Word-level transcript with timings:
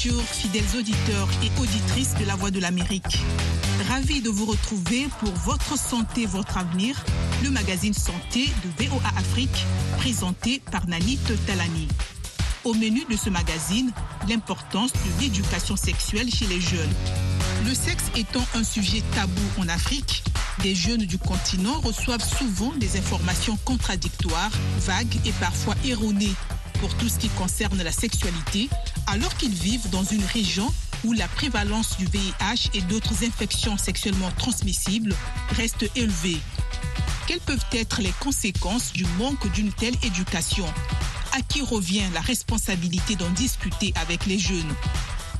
Bonjour 0.00 0.22
fidèles 0.22 0.76
auditeurs 0.78 1.28
et 1.42 1.60
auditrices 1.60 2.14
de 2.14 2.24
La 2.24 2.36
Voix 2.36 2.52
de 2.52 2.60
l'Amérique. 2.60 3.18
Ravi 3.88 4.20
de 4.20 4.30
vous 4.30 4.44
retrouver 4.46 5.08
pour 5.18 5.32
Votre 5.32 5.76
santé, 5.76 6.24
votre 6.24 6.56
avenir, 6.56 7.04
le 7.42 7.50
magazine 7.50 7.94
santé 7.94 8.46
de 8.62 8.84
VOA 8.84 9.08
Afrique 9.16 9.66
présenté 9.96 10.62
par 10.70 10.86
Nanit 10.86 11.18
Talani. 11.48 11.88
Au 12.64 12.74
menu 12.74 13.06
de 13.10 13.16
ce 13.16 13.28
magazine, 13.28 13.90
l'importance 14.28 14.92
de 14.92 15.20
l'éducation 15.20 15.74
sexuelle 15.74 16.30
chez 16.32 16.46
les 16.46 16.60
jeunes. 16.60 16.94
Le 17.66 17.74
sexe 17.74 18.04
étant 18.16 18.46
un 18.54 18.62
sujet 18.62 19.02
tabou 19.16 19.42
en 19.58 19.68
Afrique, 19.68 20.22
des 20.62 20.76
jeunes 20.76 21.06
du 21.06 21.18
continent 21.18 21.80
reçoivent 21.80 22.24
souvent 22.24 22.72
des 22.76 22.96
informations 22.98 23.58
contradictoires, 23.64 24.52
vagues 24.78 25.18
et 25.26 25.32
parfois 25.32 25.74
erronées 25.84 26.36
pour 26.80 26.94
tout 26.94 27.08
ce 27.08 27.18
qui 27.18 27.28
concerne 27.30 27.82
la 27.82 27.92
sexualité, 27.92 28.68
alors 29.06 29.34
qu'ils 29.36 29.54
vivent 29.54 29.88
dans 29.90 30.04
une 30.04 30.24
région 30.24 30.72
où 31.04 31.12
la 31.12 31.28
prévalence 31.28 31.96
du 31.96 32.06
VIH 32.06 32.70
et 32.74 32.80
d'autres 32.82 33.24
infections 33.24 33.76
sexuellement 33.76 34.30
transmissibles 34.38 35.14
reste 35.50 35.90
élevée. 35.96 36.38
Quelles 37.26 37.40
peuvent 37.40 37.64
être 37.72 38.00
les 38.00 38.12
conséquences 38.20 38.92
du 38.92 39.04
manque 39.18 39.50
d'une 39.52 39.72
telle 39.72 39.96
éducation? 40.02 40.66
À 41.36 41.42
qui 41.42 41.60
revient 41.60 42.04
la 42.14 42.20
responsabilité 42.20 43.16
d'en 43.16 43.30
discuter 43.30 43.92
avec 43.96 44.26
les 44.26 44.38
jeunes? 44.38 44.74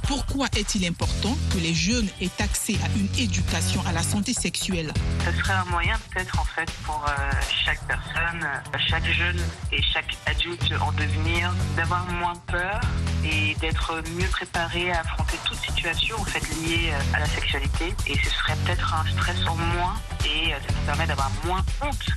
Pourquoi 0.09 0.47
est-il 0.57 0.87
important 0.87 1.37
que 1.53 1.59
les 1.59 1.75
jeunes 1.75 2.09
aient 2.23 2.43
accès 2.43 2.77
à 2.83 2.89
une 2.97 3.09
éducation 3.23 3.83
à 3.87 3.93
la 3.93 4.03
santé 4.03 4.33
sexuelle? 4.33 4.91
Ce 5.23 5.33
serait 5.39 5.53
un 5.53 5.67
moyen 5.67 5.97
peut-être 6.11 6.41
en 6.41 6.45
fait 6.45 6.71
pour 6.85 7.05
euh, 7.07 7.31
chaque 7.67 7.87
personne, 7.87 8.43
euh, 8.43 8.79
chaque 8.89 9.05
jeune 9.05 9.39
et 9.71 9.83
chaque 9.83 10.17
adulte 10.25 10.73
en 10.81 10.93
devenir 10.93 11.53
d'avoir 11.77 12.07
moins 12.07 12.37
peur 12.47 12.81
et 13.23 13.55
d'être 13.61 14.03
mieux 14.19 14.29
préparé 14.29 14.91
à 14.93 15.01
affronter 15.01 15.37
toute 15.45 15.59
situation 15.59 16.17
en 16.19 16.25
fait 16.25 16.41
liée 16.57 16.91
euh, 16.91 17.15
à 17.17 17.21
la 17.21 17.27
sexualité. 17.27 17.95
Et 18.07 18.17
ce 18.17 18.31
serait 18.31 18.57
peut-être 18.65 18.95
un 18.95 19.07
stress 19.13 19.47
en 19.47 19.57
moins 19.57 19.95
et 20.25 20.53
ça 20.53 20.73
nous 20.75 20.87
permet 20.87 21.07
d'avoir 21.07 21.31
moins 21.45 21.63
honte 21.83 22.09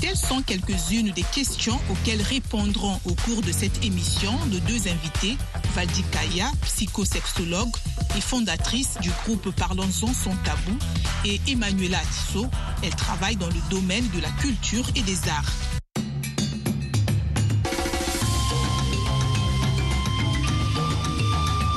Telles 0.00 0.16
sont 0.16 0.42
quelques-unes 0.42 1.10
des 1.12 1.22
questions 1.22 1.78
auxquelles 1.90 2.20
répondront 2.20 3.00
au 3.06 3.14
cours 3.14 3.40
de 3.40 3.50
cette 3.50 3.82
émission 3.84 4.32
nos 4.50 4.58
deux 4.60 4.88
invités, 4.88 5.38
Valdi 5.74 6.02
Kaya, 6.12 6.50
psychosexologue 6.62 7.74
et 8.16 8.20
fondatrice 8.20 8.98
du 9.00 9.10
groupe 9.24 9.54
Parlons-en 9.56 10.12
son 10.12 10.34
tabou, 10.44 10.76
et 11.24 11.40
Emmanuela 11.48 11.98
Atisso, 11.98 12.46
elle 12.82 12.94
travaille 12.94 13.36
dans 13.36 13.48
le 13.48 13.70
domaine 13.70 14.06
de 14.14 14.20
la 14.20 14.30
culture 14.32 14.86
et 14.94 15.02
des 15.02 15.16
arts. 15.28 15.52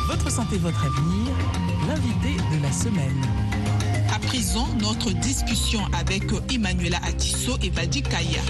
Votre 0.08 0.30
santé, 0.30 0.58
votre 0.58 0.84
avenir, 0.84 1.32
l'invité 1.88 2.36
de 2.54 2.62
la 2.62 2.72
semaine. 2.72 3.49
À 4.20 4.28
présent, 4.28 4.68
notre 4.82 5.12
discussion 5.12 5.80
avec 5.94 6.24
Emmanuela 6.54 6.98
Atisso 7.06 7.58
et 7.64 7.70
Valdi 7.70 8.04
Kaya. 8.04 8.42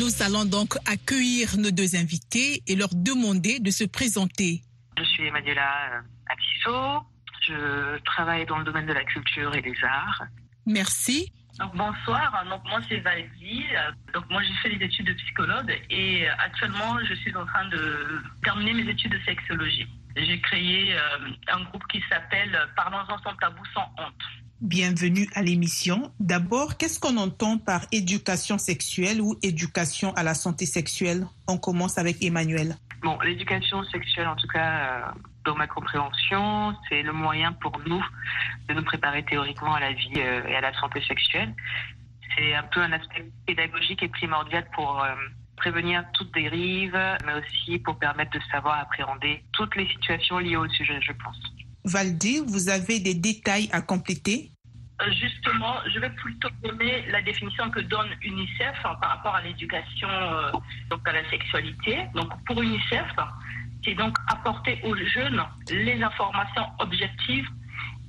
Nous 0.00 0.22
allons 0.22 0.46
donc 0.46 0.76
accueillir 0.86 1.58
nos 1.58 1.70
deux 1.70 1.94
invités 1.94 2.62
et 2.66 2.74
leur 2.74 2.88
demander 2.94 3.58
de 3.58 3.70
se 3.70 3.84
présenter. 3.84 4.62
Je 4.96 5.04
suis 5.04 5.26
Emmanuela 5.26 6.02
Atisso, 6.26 7.04
je 7.46 7.98
travaille 8.04 8.46
dans 8.46 8.58
le 8.58 8.64
domaine 8.64 8.86
de 8.86 8.94
la 8.94 9.04
culture 9.04 9.54
et 9.54 9.60
des 9.60 9.76
arts. 9.82 10.24
Merci. 10.64 11.30
Donc, 11.58 11.76
bonsoir, 11.76 12.44
donc 12.48 12.62
moi 12.64 12.80
c'est 12.88 13.00
Valdi. 13.00 13.64
Donc 14.14 14.24
moi 14.30 14.40
j'ai 14.42 14.54
fait 14.62 14.74
des 14.74 14.86
études 14.86 15.06
de 15.06 15.12
psychologue 15.12 15.72
et 15.90 16.26
actuellement 16.28 16.96
je 17.06 17.14
suis 17.14 17.36
en 17.36 17.44
train 17.44 17.68
de 17.68 18.22
terminer 18.42 18.72
mes 18.72 18.90
études 18.90 19.12
de 19.12 19.20
sexologie. 19.26 19.86
J'ai 20.18 20.40
créé 20.40 20.96
un 21.48 21.62
groupe 21.64 21.86
qui 21.88 22.02
s'appelle 22.08 22.58
Parlons-en 22.74 23.18
sans 23.18 23.34
tabou 23.36 23.62
sans 23.72 23.88
honte. 23.98 24.14
Bienvenue 24.60 25.28
à 25.34 25.42
l'émission. 25.42 26.12
D'abord, 26.18 26.76
qu'est-ce 26.76 26.98
qu'on 26.98 27.16
entend 27.18 27.58
par 27.58 27.82
éducation 27.92 28.58
sexuelle 28.58 29.20
ou 29.20 29.36
éducation 29.42 30.12
à 30.14 30.24
la 30.24 30.34
santé 30.34 30.66
sexuelle? 30.66 31.26
On 31.46 31.56
commence 31.56 31.98
avec 31.98 32.24
Emmanuel. 32.24 32.74
Bon, 33.02 33.16
l'éducation 33.20 33.84
sexuelle, 33.84 34.26
en 34.26 34.34
tout 34.34 34.48
cas, 34.48 35.14
dans 35.44 35.54
ma 35.54 35.68
compréhension, 35.68 36.74
c'est 36.88 37.02
le 37.02 37.12
moyen 37.12 37.52
pour 37.52 37.78
nous 37.86 38.04
de 38.68 38.74
nous 38.74 38.82
préparer 38.82 39.24
théoriquement 39.24 39.74
à 39.74 39.80
la 39.80 39.92
vie 39.92 40.18
et 40.18 40.56
à 40.56 40.60
la 40.60 40.74
santé 40.80 41.00
sexuelle. 41.06 41.54
C'est 42.36 42.56
un 42.56 42.64
peu 42.64 42.82
un 42.82 42.90
aspect 42.90 43.30
pédagogique 43.46 44.02
et 44.02 44.08
primordial 44.08 44.66
pour 44.74 45.06
prévenir 45.58 46.04
toute 46.14 46.32
dérive, 46.32 46.98
mais 47.26 47.34
aussi 47.34 47.78
pour 47.78 47.98
permettre 47.98 48.32
de 48.32 48.40
savoir 48.50 48.78
appréhender 48.80 49.44
toutes 49.52 49.76
les 49.76 49.88
situations 49.88 50.38
liées 50.38 50.56
au 50.56 50.68
sujet, 50.68 50.98
je 51.02 51.12
pense. 51.12 51.38
Valdi, 51.84 52.40
vous 52.46 52.68
avez 52.68 53.00
des 53.00 53.14
détails 53.14 53.68
à 53.72 53.80
compléter? 53.80 54.50
Justement, 55.20 55.76
je 55.94 56.00
vais 56.00 56.10
plutôt 56.10 56.48
donner 56.62 57.06
la 57.10 57.22
définition 57.22 57.70
que 57.70 57.80
donne 57.80 58.08
UNICEF 58.20 58.74
hein, 58.84 58.96
par 59.00 59.10
rapport 59.10 59.34
à 59.36 59.42
l'éducation 59.42 60.08
euh, 60.08 60.50
donc 60.90 61.06
à 61.06 61.12
la 61.12 61.28
sexualité. 61.30 61.98
Donc 62.14 62.32
pour 62.46 62.60
UNICEF, 62.60 63.06
c'est 63.84 63.94
donc 63.94 64.16
apporter 64.26 64.80
aux 64.82 64.96
jeunes 64.96 65.40
les 65.70 66.02
informations 66.02 66.66
objectives 66.80 67.48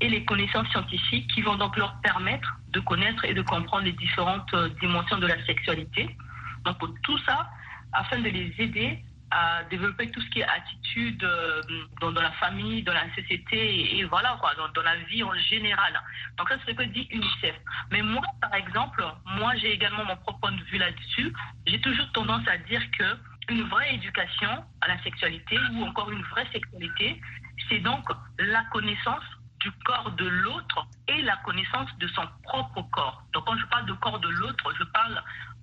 et 0.01 0.09
les 0.09 0.25
connaissances 0.25 0.67
scientifiques 0.69 1.29
qui 1.31 1.41
vont 1.41 1.57
donc 1.57 1.77
leur 1.77 1.95
permettre 2.01 2.57
de 2.71 2.79
connaître 2.79 3.23
et 3.25 3.33
de 3.33 3.41
comprendre 3.43 3.83
les 3.83 3.91
différentes 3.91 4.55
dimensions 4.81 5.19
de 5.19 5.27
la 5.27 5.45
sexualité. 5.45 6.17
Donc 6.65 6.77
tout 7.03 7.17
ça, 7.19 7.49
afin 7.93 8.19
de 8.19 8.29
les 8.29 8.53
aider 8.59 9.03
à 9.31 9.63
développer 9.69 10.09
tout 10.09 10.21
ce 10.21 10.29
qui 10.29 10.39
est 10.39 10.47
attitude 10.47 11.23
euh, 11.23 11.61
dans, 12.01 12.11
la 12.11 12.31
famille, 12.33 12.81
dans 12.83 12.93
la 12.93 13.13
société 13.13 13.97
et, 13.97 14.03
voilà 14.05 14.39
dans, 14.73 14.81
la 14.81 14.95
vie 14.95 15.23
en 15.23 15.33
général. 15.35 16.01
Donc 16.37 16.49
ça 16.49 16.55
c'est 16.65 16.71
ce 16.71 16.77
que 16.77 16.83
dit 16.83 17.07
UNICEF. 17.11 17.55
Mais 17.91 18.01
moi 18.01 18.23
par 18.41 18.53
exemple, 18.55 19.05
moi 19.37 19.55
j'ai 19.57 19.71
également 19.71 20.05
mon 20.05 20.15
propre 20.17 20.39
point 20.39 20.51
de 20.51 20.63
vue 20.63 20.77
là-dessus. 20.77 21.33
J'ai 21.67 21.79
toujours 21.81 22.11
tendance 22.13 22.47
à 22.47 22.57
dire 22.57 22.81
que 22.97 23.17
une 23.49 23.63
vraie 23.63 23.95
éducation 23.95 24.63
à 24.81 24.87
la 24.87 25.01
sexualité 25.03 25.57
ou 25.73 25.83
encore 25.83 26.11
une 26.11 26.21
vraie 26.23 26.47
sexualité, 26.51 27.21
c'est 27.67 27.79
donc 27.79 28.07
la 28.39 28.63
connaissance 28.71 29.23
du 29.59 29.71
corps 29.83 30.11
de 30.11 30.25
l'autre 30.25 30.87
et 31.07 31.21
la 31.21 31.35
connaissance 31.37 31.89
de 31.99 32.07
son 32.09 32.23
propre 32.43 32.81
corps. 32.91 33.23
Donc 33.33 33.45
quand 33.45 33.57
je 33.57 33.65
parle 33.65 33.85
de 33.85 33.93
corps 33.93 34.19
de 34.19 34.29
l'autre, 34.29 34.73
je 34.77 34.83
parle 34.85 35.21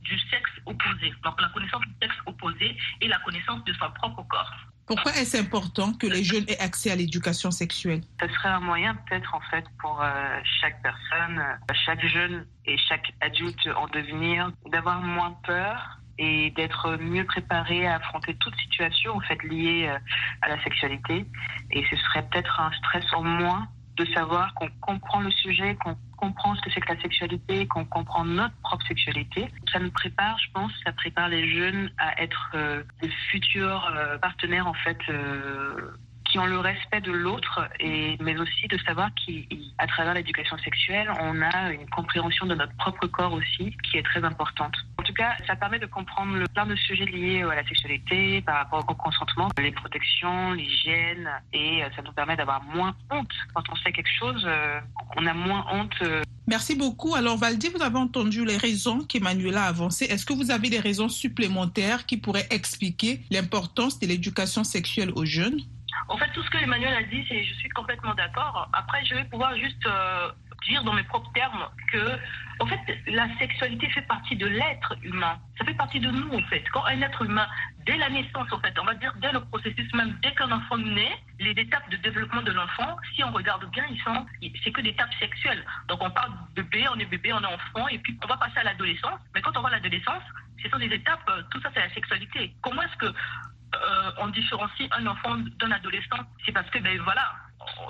du 0.09 0.19
sexe 0.31 0.51
opposé. 0.67 1.13
Donc 1.25 1.41
la 1.41 1.49
connaissance 1.49 1.83
du 1.83 1.95
sexe 2.03 2.17
opposé 2.27 2.77
et 3.01 3.09
la 3.09 3.19
connaissance 3.21 3.65
de 3.65 3.73
son 3.75 3.91
propre 3.93 4.23
corps. 4.29 4.53
Pourquoi 4.87 5.13
est-ce 5.17 5.37
important 5.37 5.93
que 5.93 6.07
les 6.07 6.23
jeunes 6.23 6.45
aient 6.47 6.61
accès 6.61 6.93
à 6.93 6.97
l'éducation 6.97 7.51
sexuelle? 7.51 8.03
Ce 8.21 8.29
serait 8.29 8.51
un 8.51 8.61
moyen 8.61 8.95
peut-être 8.95 9.35
en 9.35 9.41
fait 9.51 9.65
pour 9.81 10.01
euh, 10.01 10.41
chaque 10.61 10.81
personne, 10.81 11.43
chaque 11.85 12.07
jeune 12.07 12.47
et 12.67 12.79
chaque 12.79 13.13
adulte 13.21 13.69
en 13.77 13.89
devenir 13.89 14.53
d'avoir 14.71 15.01
moins 15.01 15.33
peur 15.45 15.99
et 16.19 16.51
d'être 16.51 16.97
mieux 16.99 17.27
préparé 17.27 17.87
à 17.87 17.97
affronter 17.97 18.37
toute 18.37 18.55
situation 18.61 19.17
en 19.17 19.21
fait 19.21 19.43
liée 19.43 19.89
euh, 19.89 19.99
à 20.43 20.49
la 20.49 20.63
sexualité. 20.63 21.27
Et 21.73 21.85
ce 21.91 21.97
serait 21.97 22.23
peut-être 22.29 22.61
un 22.61 22.71
stress 22.79 23.05
en 23.13 23.25
moins 23.25 23.67
de 23.97 24.05
savoir 24.13 24.53
qu'on 24.55 24.69
comprend 24.81 25.21
le 25.21 25.31
sujet, 25.31 25.77
qu'on 25.77 25.97
comprend 26.17 26.55
ce 26.55 26.63
que 26.63 26.71
c'est 26.71 26.81
que 26.81 26.93
la 26.93 27.01
sexualité, 27.01 27.67
qu'on 27.67 27.85
comprend 27.85 28.25
notre 28.25 28.55
propre 28.63 28.87
sexualité. 28.87 29.49
Ça 29.73 29.79
nous 29.79 29.91
prépare, 29.91 30.39
je 30.39 30.51
pense, 30.53 30.73
ça 30.85 30.93
prépare 30.93 31.29
les 31.29 31.49
jeunes 31.49 31.91
à 31.99 32.23
être 32.23 32.53
euh, 32.55 32.83
des 33.03 33.11
futurs 33.31 33.91
euh, 33.95 34.19
partenaires 34.19 34.67
en 34.67 34.75
fait 34.75 34.99
euh, 35.09 35.93
qui 36.37 36.41
ont 36.41 36.45
le 36.45 36.59
respect 36.59 37.01
de 37.01 37.13
l'autre, 37.13 37.67
et 37.81 38.19
mais 38.21 38.39
aussi 38.39 38.69
de 38.69 38.77
savoir 38.85 39.09
qu'à 39.15 39.87
travers 39.87 40.13
l'éducation 40.13 40.59
sexuelle, 40.59 41.11
on 41.19 41.41
a 41.41 41.73
une 41.73 41.89
compréhension 41.89 42.45
de 42.45 42.55
notre 42.55 42.77
propre 42.77 43.07
corps 43.07 43.33
aussi, 43.33 43.75
qui 43.85 43.97
est 43.97 44.03
très 44.03 44.23
importante. 44.23 44.75
En 44.99 45.03
tout 45.03 45.15
cas, 45.15 45.35
ça 45.47 45.57
permet 45.57 45.79
de 45.79 45.87
comprendre 45.87 46.37
le 46.37 46.45
plein 46.47 46.67
de 46.67 46.77
sujets 46.77 47.07
liés 47.07 47.43
à 47.43 47.55
la 47.55 47.67
sexualité, 47.67 48.43
par 48.43 48.57
rapport 48.57 48.85
au 48.87 48.95
consentement, 48.95 49.49
les 49.59 49.73
protections, 49.73 50.53
l'hygiène, 50.53 51.27
et 51.55 51.81
ça 51.97 52.03
nous 52.03 52.13
permet 52.13 52.37
d'avoir 52.37 52.63
moins 52.65 52.95
honte. 53.11 53.33
Quand 53.55 53.63
on 53.73 53.77
sait 53.77 53.93
quelque 53.93 54.13
chose, 54.19 54.47
on 55.17 55.27
a 55.27 55.33
moins 55.33 55.65
honte. 55.73 55.95
Merci 56.47 56.77
beaucoup. 56.77 57.15
Alors, 57.15 57.39
Valdi, 57.39 57.71
vous 57.71 57.83
avez 57.83 57.97
entendu 57.97 58.45
les 58.45 58.59
raisons 58.59 58.99
qu'Emmanuela 59.05 59.65
a 59.65 59.69
avancées. 59.69 60.05
Est-ce 60.05 60.27
que 60.27 60.35
vous 60.35 60.51
avez 60.51 60.69
des 60.69 60.81
raisons 60.81 61.09
supplémentaires 61.09 62.05
qui 62.05 62.19
pourraient 62.19 62.47
expliquer 62.51 63.23
l'importance 63.31 63.99
de 63.99 64.07
l'éducation 64.07 64.65
sexuelle 64.65 65.13
aux 65.17 65.25
jeunes? 65.25 65.63
En 66.09 66.17
fait, 66.17 66.29
tout 66.33 66.43
ce 66.43 66.51
que 66.51 66.59
Emmanuel 66.59 66.95
a 66.95 67.03
dit, 67.03 67.25
c'est 67.29 67.43
je 67.45 67.55
suis 67.55 67.69
complètement 67.71 68.15
d'accord. 68.15 68.69
Après, 68.73 69.05
je 69.05 69.15
vais 69.15 69.25
pouvoir 69.25 69.57
juste 69.57 69.85
euh, 69.87 70.31
dire 70.69 70.83
dans 70.85 70.93
mes 70.93 71.03
propres 71.05 71.31
termes 71.33 71.69
que, 71.93 72.19
en 72.61 72.67
fait, 72.67 72.81
la 73.07 73.27
sexualité 73.39 73.89
fait 73.91 74.03
partie 74.03 74.37
de 74.37 74.47
l'être 74.47 74.97
humain. 75.03 75.39
Ça 75.59 75.65
fait 75.65 75.75
partie 75.75 76.01
de 76.01 76.11
nous, 76.11 76.33
en 76.33 76.43
fait. 76.49 76.65
Quand 76.73 76.85
un 76.85 77.01
être 77.03 77.23
humain, 77.23 77.47
dès 77.85 77.97
la 77.97 78.09
naissance, 78.09 78.53
en 78.53 78.61
fait, 78.61 78.75
on 78.81 78.85
va 78.85 78.95
dire 78.95 79.15
dès 79.21 79.33
le 79.33 79.41
processus 79.41 79.93
même, 79.95 80.19
dès 80.23 80.33
qu'un 80.35 80.51
enfant 80.51 80.79
naît, 80.79 81.17
les 81.41 81.51
étapes 81.51 81.89
de 81.91 81.97
développement 81.97 82.43
de 82.43 82.53
l'enfant, 82.53 82.97
si 83.15 83.25
on 83.25 83.33
regarde 83.33 83.69
bien, 83.71 83.85
ils 83.91 84.01
sont, 84.01 84.27
c'est 84.65 84.71
que 84.71 84.81
des 84.81 84.91
étapes 84.91 85.13
sexuelles. 85.21 85.65
Donc, 85.89 86.03
on 86.03 86.11
parle 86.11 86.33
de 86.55 86.63
bébé, 86.63 86.87
on 86.95 86.99
est 86.99 87.07
bébé, 87.07 87.33
on 87.33 87.43
est 87.43 87.47
enfant, 87.47 87.89
et 87.89 87.99
puis 87.99 88.19
on 88.23 88.27
va 88.27 88.37
passer 88.37 88.59
à 88.59 88.65
l'adolescence. 88.65 89.21
Mais 89.35 89.41
quand 89.43 89.57
on 89.57 89.65
à 89.65 89.71
l'adolescence, 89.71 90.23
ce 90.63 90.69
sont 90.69 90.79
des 90.79 90.93
étapes, 90.93 91.31
tout 91.51 91.61
ça, 91.61 91.71
c'est 91.75 91.81
la 91.81 91.95
sexualité. 91.95 92.55
Comment 92.63 92.83
est-ce 92.83 92.97
que 92.97 93.15
euh, 93.75 94.11
on 94.19 94.29
différencie 94.29 94.89
un 94.93 95.07
enfant 95.07 95.37
d'un 95.37 95.71
adolescent, 95.73 96.19
c'est 96.45 96.53
parce 96.53 96.69
que, 96.71 96.79
ben 96.79 97.01
voilà, 97.03 97.33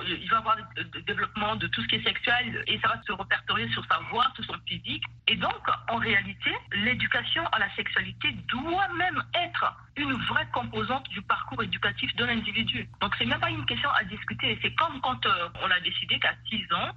il 0.06 0.28
va 0.30 0.38
avoir 0.38 0.56
le 0.56 1.02
développement 1.02 1.56
de 1.56 1.66
tout 1.66 1.82
ce 1.82 1.88
qui 1.88 1.96
est 1.96 2.04
sexuel 2.04 2.64
et 2.66 2.78
ça 2.80 2.88
va 2.88 3.02
se 3.02 3.12
répertorier 3.12 3.68
sur 3.70 3.84
sa 3.86 3.98
voix, 4.10 4.26
sur 4.34 4.44
son 4.44 4.58
physique. 4.66 5.04
Et 5.28 5.36
donc, 5.36 5.60
en 5.88 5.96
réalité, 5.96 6.50
l'éducation 6.72 7.46
à 7.48 7.58
la 7.58 7.74
sexualité 7.74 8.32
doit 8.48 8.88
même 8.96 9.22
être 9.34 9.74
une 9.96 10.12
vraie 10.12 10.46
composante 10.52 11.08
du 11.08 11.22
parcours 11.22 11.62
éducatif 11.62 12.14
d'un 12.16 12.28
individu. 12.28 12.88
Donc, 13.00 13.14
c'est 13.18 13.24
même 13.24 13.40
pas 13.40 13.50
une 13.50 13.64
question 13.66 13.90
à 13.90 14.04
discuter. 14.04 14.58
C'est 14.62 14.74
comme 14.74 15.00
quand 15.00 15.24
euh, 15.26 15.48
on 15.62 15.70
a 15.70 15.80
décidé 15.80 16.18
qu'à 16.18 16.34
6 16.48 16.72
ans, 16.72 16.90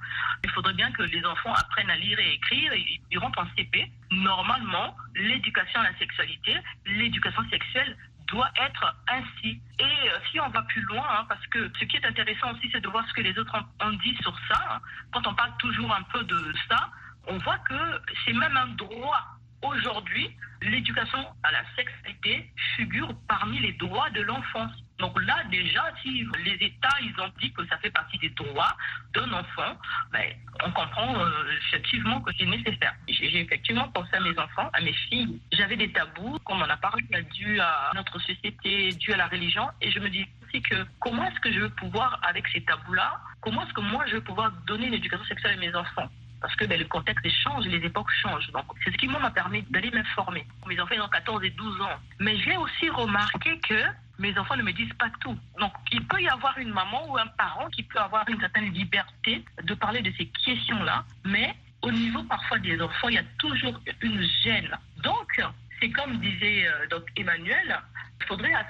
il 0.43 0.49
faudrait 0.51 0.73
bien 0.73 0.91
que 0.91 1.03
les 1.03 1.25
enfants 1.25 1.53
apprennent 1.53 1.89
à 1.89 1.95
lire 1.95 2.19
et 2.19 2.33
écrire 2.33 2.73
et 2.73 3.01
ils 3.11 3.19
rentrent 3.19 3.39
en 3.39 3.47
CP. 3.55 3.91
Normalement, 4.11 4.95
l'éducation 5.15 5.79
à 5.79 5.91
la 5.91 5.97
sexualité, 5.97 6.57
l'éducation 6.85 7.43
sexuelle 7.49 7.95
doit 8.31 8.49
être 8.59 8.95
ainsi. 9.07 9.61
Et 9.79 9.83
euh, 9.83 10.17
si 10.31 10.39
on 10.39 10.49
va 10.49 10.61
plus 10.63 10.81
loin, 10.81 11.05
hein, 11.09 11.25
parce 11.27 11.45
que 11.47 11.71
ce 11.79 11.85
qui 11.85 11.97
est 11.97 12.05
intéressant 12.05 12.51
aussi, 12.53 12.69
c'est 12.71 12.81
de 12.81 12.87
voir 12.87 13.07
ce 13.07 13.13
que 13.13 13.21
les 13.21 13.37
autres 13.37 13.55
ont, 13.81 13.91
dit 14.03 14.15
sur 14.21 14.37
ça. 14.47 14.59
Hein. 14.71 14.79
Quand 15.11 15.25
on 15.27 15.33
parle 15.33 15.51
toujours 15.57 15.93
un 15.93 16.03
peu 16.03 16.23
de 16.23 16.53
ça, 16.67 16.89
on 17.27 17.37
voit 17.39 17.57
que 17.59 18.01
c'est 18.25 18.33
même 18.33 18.55
un 18.57 18.67
droit. 18.67 19.25
Aujourd'hui, 19.61 20.35
l'éducation 20.61 21.19
à 21.43 21.51
la 21.51 21.63
sexualité 21.75 22.51
figure 22.75 23.13
parmi 23.27 23.59
les 23.59 23.73
droits 23.73 24.09
de 24.11 24.21
l'enfance. 24.21 24.71
Donc 24.99 25.19
là, 25.21 25.43
déjà, 25.49 25.83
si 26.01 26.25
les 26.43 26.55
États, 26.55 26.97
ils 27.01 27.13
ont 27.21 27.31
dit 27.39 27.51
que 27.53 27.65
ça 27.67 27.77
fait 27.77 27.89
partie 27.89 28.17
des 28.17 28.29
droits 28.29 28.75
d'un 29.13 29.31
enfant, 29.31 29.77
ben, 30.11 30.33
on 30.65 30.71
comprend 30.71 31.15
euh, 31.19 31.29
effectivement 31.67 32.19
que 32.21 32.31
c'est 32.37 32.45
nécessaire. 32.45 32.93
J'ai 33.07 33.41
effectivement 33.41 33.87
pensé 33.89 34.09
à 34.13 34.19
mes 34.19 34.37
enfants, 34.37 34.69
à 34.73 34.81
mes 34.81 34.93
filles. 34.93 35.39
J'avais 35.53 35.77
des 35.77 35.91
tabous, 35.91 36.37
comme 36.45 36.61
on 36.61 36.69
a 36.69 36.77
parlé, 36.77 37.03
dû 37.33 37.59
à 37.61 37.91
notre 37.95 38.19
société, 38.19 38.89
dû 38.93 39.13
à 39.13 39.17
la 39.17 39.27
religion. 39.27 39.69
Et 39.81 39.89
je 39.89 39.99
me 39.99 40.09
dis 40.09 40.27
aussi 40.45 40.61
que 40.61 40.85
comment 40.99 41.23
est-ce 41.23 41.39
que 41.39 41.51
je 41.53 41.59
veux 41.59 41.69
pouvoir, 41.69 42.19
avec 42.27 42.45
ces 42.49 42.61
tabous-là, 42.61 43.21
comment 43.41 43.65
est-ce 43.65 43.73
que 43.73 43.81
moi, 43.81 44.05
je 44.07 44.15
veux 44.15 44.23
pouvoir 44.23 44.51
donner 44.67 44.87
une 44.87 44.95
éducation 44.95 45.25
sexuelle 45.25 45.53
à 45.53 45.57
mes 45.57 45.73
enfants? 45.75 46.09
Parce 46.41 46.55
que 46.55 46.65
ben, 46.65 46.79
le 46.79 46.85
contexte 46.85 47.27
change, 47.43 47.65
les 47.65 47.85
époques 47.85 48.11
changent. 48.21 48.49
Donc, 48.51 48.65
c'est 48.83 48.91
ce 48.91 48.97
qui 48.97 49.07
m'a 49.07 49.29
permis 49.31 49.63
d'aller 49.69 49.91
m'informer. 49.91 50.45
Mes 50.67 50.79
enfants 50.79 50.95
ont 51.03 51.09
14 51.09 51.43
et 51.43 51.49
12 51.51 51.81
ans. 51.81 51.99
Mais 52.19 52.37
j'ai 52.37 52.55
aussi 52.57 52.89
remarqué 52.89 53.59
que 53.59 53.83
mes 54.19 54.37
enfants 54.37 54.55
ne 54.55 54.63
me 54.63 54.73
disent 54.73 54.93
pas 54.93 55.09
tout. 55.21 55.37
Donc, 55.59 55.71
il 55.91 56.05
peut 56.05 56.21
y 56.21 56.29
avoir 56.29 56.57
une 56.57 56.71
maman 56.71 57.09
ou 57.09 57.17
un 57.17 57.27
parent 57.27 57.67
qui 57.69 57.83
peut 57.83 57.99
avoir 57.99 58.27
une 58.29 58.39
certaine 58.39 58.71
liberté 58.73 59.43
de 59.63 59.73
parler 59.73 60.01
de 60.01 60.11
ces 60.17 60.27
questions-là, 60.45 61.05
mais 61.23 61.55
au 61.81 61.91
niveau 61.91 62.23
parfois 62.23 62.59
des 62.59 62.81
enfants, 62.81 63.07
il 63.07 63.15
y 63.15 63.19
a 63.19 63.23
toujours 63.37 63.79
une 64.01 64.21
gêne. 64.43 64.77
Donc, 64.97 65.41
c'est 65.79 65.89
comme 65.91 66.19
disait 66.19 66.67
euh, 66.67 66.87
donc 66.89 67.03
Emmanuel, 67.15 67.79
il 68.19 68.25
faudrait 68.25 68.53
à 68.53 68.65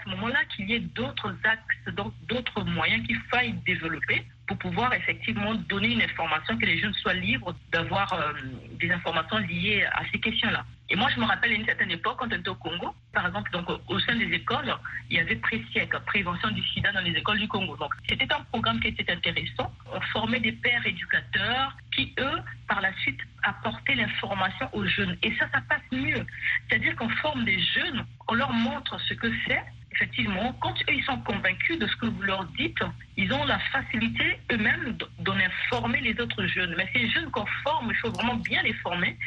d'autres 0.77 1.35
axes, 1.43 1.95
d'autres 2.27 2.63
moyens 2.63 3.05
qu'il 3.07 3.19
faille 3.31 3.53
développer 3.65 4.23
pour 4.45 4.57
pouvoir 4.57 4.93
effectivement 4.93 5.53
donner 5.53 5.93
une 5.93 6.01
information, 6.01 6.57
que 6.57 6.65
les 6.65 6.79
jeunes 6.79 6.93
soient 6.95 7.13
libres 7.13 7.55
d'avoir 7.71 8.11
euh, 8.13 8.33
des 8.79 8.91
informations 8.91 9.37
liées 9.37 9.85
à 9.91 10.01
ces 10.11 10.19
questions-là. 10.19 10.65
Et 10.89 10.95
moi, 10.95 11.07
je 11.13 11.19
me 11.19 11.25
rappelle 11.25 11.51
une 11.51 11.65
certaine 11.65 11.91
époque, 11.91 12.17
quand 12.17 12.25
on 12.33 12.35
était 12.35 12.49
au 12.49 12.55
Congo, 12.55 12.95
par 13.13 13.27
exemple, 13.27 13.51
donc, 13.51 13.69
au 13.87 13.99
sein 13.99 14.15
des 14.15 14.25
écoles, 14.33 14.73
il 15.11 15.17
y 15.17 15.19
avait 15.19 15.35
Présièque, 15.35 15.95
prévention 16.07 16.49
du 16.49 16.63
sida 16.63 16.91
dans 16.91 17.01
les 17.01 17.11
écoles 17.11 17.37
du 17.37 17.47
Congo. 17.47 17.77
Donc, 17.77 17.93
c'était 18.07 18.31
un 18.33 18.41
programme 18.51 18.79
qui 18.79 18.87
était 18.87 19.11
intéressant. 19.11 19.71
On 19.93 20.01
formait 20.01 20.39
des 20.39 20.53
pères 20.53 20.85
éducateurs 20.85 21.77
qui, 21.93 22.15
eux, 22.17 22.39
par 22.67 22.81
la 22.81 22.91
suite, 23.01 23.19
apportaient 23.43 23.95
l'information 23.95 24.67
aux 24.73 24.85
jeunes. 24.85 25.15
Et 25.21 25.31
ça, 25.35 25.47
ça 25.53 25.61
passe 25.69 25.83
mieux. 25.91 26.25
C'est-à-dire 26.67 26.95
qu'on 26.95 27.09
forme 27.09 27.45
des 27.45 27.59
jeunes, 27.59 28.03
on 28.27 28.33
leur 28.33 28.51
montre 28.51 28.99
ce 29.01 29.13
que 29.13 29.31
c'est, 29.47 29.61
effectivement, 29.91 30.55
quand 30.61 30.73
eux, 30.73 30.93
ils 30.93 31.03
sont 31.03 31.19
convaincus 31.21 31.79
de 31.79 31.87
ce 31.87 31.95
que 31.97 32.05
vous 32.05 32.21
leur 32.21 32.45
dites, 32.57 32.79
ils 33.17 33.31
ont 33.33 33.43
la 33.45 33.59
facilité 33.71 34.39
eux-mêmes 34.51 34.97
d'en 35.19 35.35
informer 35.35 36.01
les 36.01 36.19
autres 36.19 36.45
jeunes. 36.45 36.73
Mais 36.77 36.87
ces 36.93 37.09
jeunes 37.09 37.29
qu'on 37.31 37.45
forme, 37.63 37.89
il 37.89 37.95
faut 37.97 38.11
vraiment 38.11 38.35
bien 38.35 38.61
les 38.63 38.73
former 38.73 39.17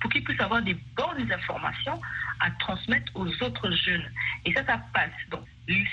pour 0.00 0.10
qu'ils 0.10 0.24
puissent 0.24 0.40
avoir 0.40 0.62
des 0.62 0.76
bonnes 0.96 1.30
informations 1.32 2.00
à 2.40 2.50
transmettre 2.52 3.10
aux 3.14 3.28
autres 3.42 3.70
jeunes. 3.70 4.08
Et 4.44 4.52
ça, 4.52 4.64
ça 4.64 4.80
passe. 4.92 5.10
Donc, 5.30 5.44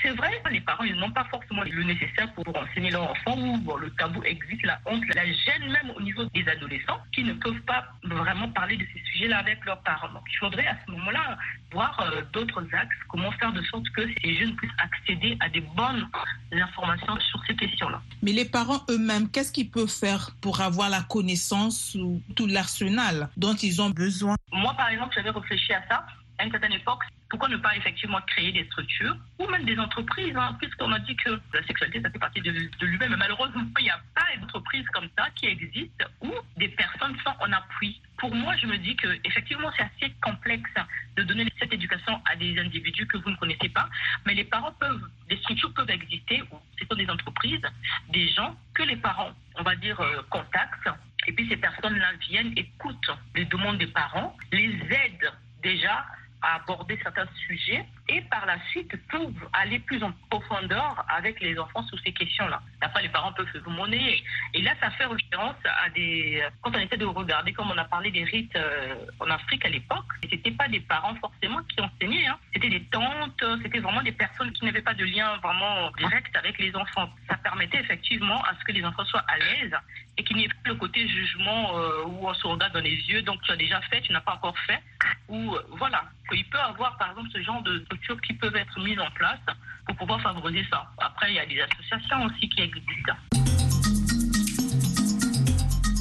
c'est 0.02 0.12
vrai, 0.12 0.42
les 0.52 0.62
parents, 0.62 0.84
ils 0.84 0.96
n'ont 0.96 1.12
pas 1.12 1.26
forcément 1.26 1.64
le 1.64 1.84
nécessaire 1.84 2.32
pour 2.34 2.46
enseigner 2.58 2.90
leurs 2.90 3.10
enfants 3.12 3.38
ou 3.38 3.58
bon, 3.58 3.76
le 3.76 3.90
tabou 3.92 4.24
existe, 4.24 4.66
la 4.66 4.80
honte, 4.86 5.04
la 5.14 5.26
gêne 5.26 5.72
même 5.72 5.92
au 5.96 6.02
niveau 6.02 6.24
des 6.34 6.48
adolescents 6.48 7.00
qui 7.14 7.24
ne 7.24 7.34
peuvent 7.34 7.62
pas 7.62 7.86
vraiment 8.04 8.50
parler 8.50 8.78
de 8.78 8.86
ces 8.94 9.00
sujets-là 9.12 9.40
avec 9.40 9.64
leurs 9.66 9.82
parents. 9.84 10.10
Donc, 10.10 10.24
il 10.32 10.38
faudrait 10.38 10.68
à 10.68 10.78
ce 10.86 10.92
moment-là 10.92 11.38
voir 11.72 12.00
euh, 12.00 12.22
d'autres 12.34 12.64
axes, 12.74 12.96
comment 13.10 13.32
faire 13.34 13.54
de 13.54 13.62
sorte 13.64 13.88
que 13.90 14.08
ces 14.22 14.36
jeunes 14.36 14.56
puissent 14.56 14.72
accéder 14.80 15.38
à 15.42 15.50
des 15.50 15.62
bonnes 15.62 16.08
informations 16.54 17.20
sur 17.20 17.44
ces 17.46 17.56
questions-là. 17.56 18.02
Mais 18.22 18.32
les 18.32 18.46
parents 18.46 18.84
eux-mêmes, 18.90 19.30
qu'est-ce 19.30 19.52
qu'ils 19.52 19.70
peuvent 19.70 19.88
faire 19.88 20.32
pour 20.42 20.62
avoir 20.62 20.90
la 20.90 21.02
connaissance 21.02 21.96
ou 21.96 22.22
tout 22.36 22.48
l'arsenal 22.48 23.30
dont 23.38 23.54
ils 23.56 23.82
ont 23.82 23.90
besoin? 23.90 24.36
Moi, 24.52 24.74
par 24.76 24.90
exemple, 24.90 25.14
j'avais 25.16 25.30
réfléchi 25.30 25.74
à 25.74 25.84
ça 25.88 26.06
à 26.38 26.46
une 26.46 26.52
certaine 26.52 26.74
époque, 26.74 27.04
pourquoi 27.30 27.50
ne 27.50 27.58
pas 27.58 27.76
effectivement 27.76 28.22
créer 28.22 28.52
des 28.52 28.66
structures 28.66 29.16
ou 29.40 29.48
même 29.48 29.66
des 29.66 29.78
entreprises, 29.78 30.36
hein, 30.36 30.56
puisqu'on 30.60 30.92
a 30.92 31.00
dit 31.00 31.16
que 31.16 31.40
la 31.54 31.64
sexualité, 31.66 32.02
ça 32.02 32.10
fait 32.10 32.20
partie 32.20 32.42
de, 32.42 32.52
lui-même. 32.52 33.12
Mais 33.12 33.18
malheureusement, 33.18 33.64
il 33.80 33.84
n'y 33.84 33.90
a 33.90 34.00
pas 34.16 34.24
d'entreprise 34.40 34.86
comme 34.94 35.10
ça 35.18 35.28
qui 35.36 35.48
existe 35.48 36.06
où 36.22 36.32
des 36.58 36.70
personnes 36.70 37.18
sont 37.24 37.34
en 37.40 37.52
appui. 37.52 38.02
Pour 38.18 38.34
moi, 38.34 38.56
je 38.58 38.68
me 38.68 38.78
dis 38.78 38.96
que 38.96 39.08
effectivement, 39.26 39.70
c'est 39.76 39.84
assez 39.84 40.14
complexe 40.22 40.72
de 41.16 41.24
donner 41.24 41.46
cette 41.60 41.74
éducation 41.74 42.22
à 42.26 42.36
des 42.36 42.58
individus 42.60 43.06
que 43.08 43.18
vous 43.18 43.30
ne 43.30 43.36
connaissez 43.36 43.70
pas, 43.70 43.90
mais 44.26 44.34
les 44.34 44.46
parents 44.46 44.74
peuvent, 44.80 45.10
des 45.30 45.38
structures 45.38 45.74
peuvent 45.74 45.90
exister, 45.90 46.42
ce 46.80 46.86
sont 46.86 46.96
des 46.96 47.10
entreprises, 47.10 47.62
des 48.10 48.30
gens 48.30 48.56
que 48.74 48.84
les 48.84 48.96
parents, 48.96 49.32
on 49.56 49.64
va 49.64 49.76
dire, 49.76 50.00
euh, 50.00 50.22
contactent, 50.30 50.90
et 51.28 51.34
puis 51.34 51.48
ces 51.50 51.58
personnes-là 51.58 52.14
viennent, 52.30 52.54
écoutent 52.56 53.12
les 53.36 53.46
demandes 53.46 53.78
des 53.78 53.88
parents, 53.88 54.36
les 54.52 54.70
aident 54.90 55.34
déjà 55.62 56.06
à 56.42 56.56
aborder 56.56 57.00
certains 57.02 57.28
sujets 57.48 57.86
et 58.10 58.22
par 58.22 58.46
la 58.46 58.58
suite 58.70 58.96
peuvent 59.10 59.50
aller 59.54 59.80
plus 59.80 60.02
en 60.04 60.12
profondeur 60.30 61.06
avec 61.10 61.40
les 61.42 61.58
enfants 61.60 61.86
sur 61.88 62.00
ces 62.00 62.14
questions-là. 62.14 62.62
Après, 62.82 63.02
les 63.02 63.10
parents 63.10 63.34
peuvent 63.34 63.52
se 63.52 63.70
monnaie. 63.70 64.24
Et 64.54 64.62
là, 64.62 64.74
ça 64.80 64.92
fait 64.92 65.06
référence 65.06 65.56
à 65.66 65.90
des... 65.90 66.44
Quand 66.62 66.76
on 66.76 66.80
essaie 66.80 66.98
de 66.98 67.06
regarder, 67.06 67.54
comme 67.54 67.70
on 67.72 67.78
a 67.78 67.86
parlé 67.86 68.12
des 68.12 68.24
rites 68.24 68.56
euh, 68.56 68.96
en 69.20 69.30
Afrique 69.30 69.66
à 69.66 69.70
l'époque, 69.70 70.06
ce 70.24 70.30
n'étaient 70.30 70.52
pas 70.52 70.68
des 70.68 70.80
parents 70.80 71.16
forcément 71.16 71.62
qui 71.64 71.82
enseignaient. 71.82 72.28
Hein. 72.28 72.38
C'était 72.54 72.70
des 72.70 72.84
tantes, 72.86 73.44
c'était 73.62 73.80
vraiment 73.80 74.02
des 74.02 74.12
personnes 74.12 74.52
qui 74.54 74.66
n'avaient 74.66 74.82
pas 74.82 74.94
de 74.94 75.04
lien 75.04 75.38
vraiment 75.38 75.92
direct 75.98 76.36
avec 76.36 76.58
les 76.60 76.76
enfants. 76.76 77.10
Ça 77.30 77.38
permettait 77.38 77.80
effectivement 77.80 78.42
à 78.44 78.54
ce 78.60 78.64
que 78.64 78.72
les 78.72 78.86
enfants 78.86 79.06
soient 79.06 79.26
à 79.28 79.38
l'aise 79.38 79.76
et 80.18 80.24
qu'il 80.24 80.38
n'y 80.38 80.46
ait 80.46 80.50
plus 80.64 80.74
le 80.74 80.76
côté 80.76 81.08
jugement 81.08 81.78
euh, 81.78 82.04
où 82.06 82.28
on 82.28 82.34
se 82.34 82.48
regarde 82.48 82.74
dans 82.74 82.82
les 82.82 82.96
yeux, 82.96 83.22
donc 83.22 83.42
tu 83.44 83.52
as 83.52 83.56
déjà 83.56 83.80
fait, 83.82 84.02
tu 84.02 84.12
n'as 84.12 84.22
pas 84.22 84.34
encore 84.34 84.58
fait, 84.60 84.82
ou 85.30 85.54
euh, 85.54 85.62
voilà, 85.72 86.04
il 86.32 86.46
peut 86.46 86.60
avoir 86.60 86.98
par 86.98 87.12
exemple 87.12 87.30
ce 87.32 87.42
genre 87.42 87.62
de 87.62 87.80
structures 87.98 88.22
qui 88.22 88.34
peuvent 88.34 88.56
être 88.56 88.80
mises 88.80 89.00
en 89.00 89.10
place 89.12 89.40
pour 89.86 89.96
pouvoir 89.96 90.22
favoriser 90.22 90.66
ça. 90.70 90.90
Après, 90.98 91.32
il 91.32 91.36
y 91.36 91.40
a 91.40 91.46
des 91.46 91.62
associations 91.62 92.26
aussi 92.26 92.50
qui 92.50 92.62
existent. 92.62 93.14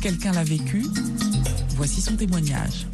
Quelqu'un 0.03 0.33
l'a 0.33 0.45
vécu, 0.45 0.85
voici 1.77 2.01
son 2.01 2.17
témoignage. 2.17 2.87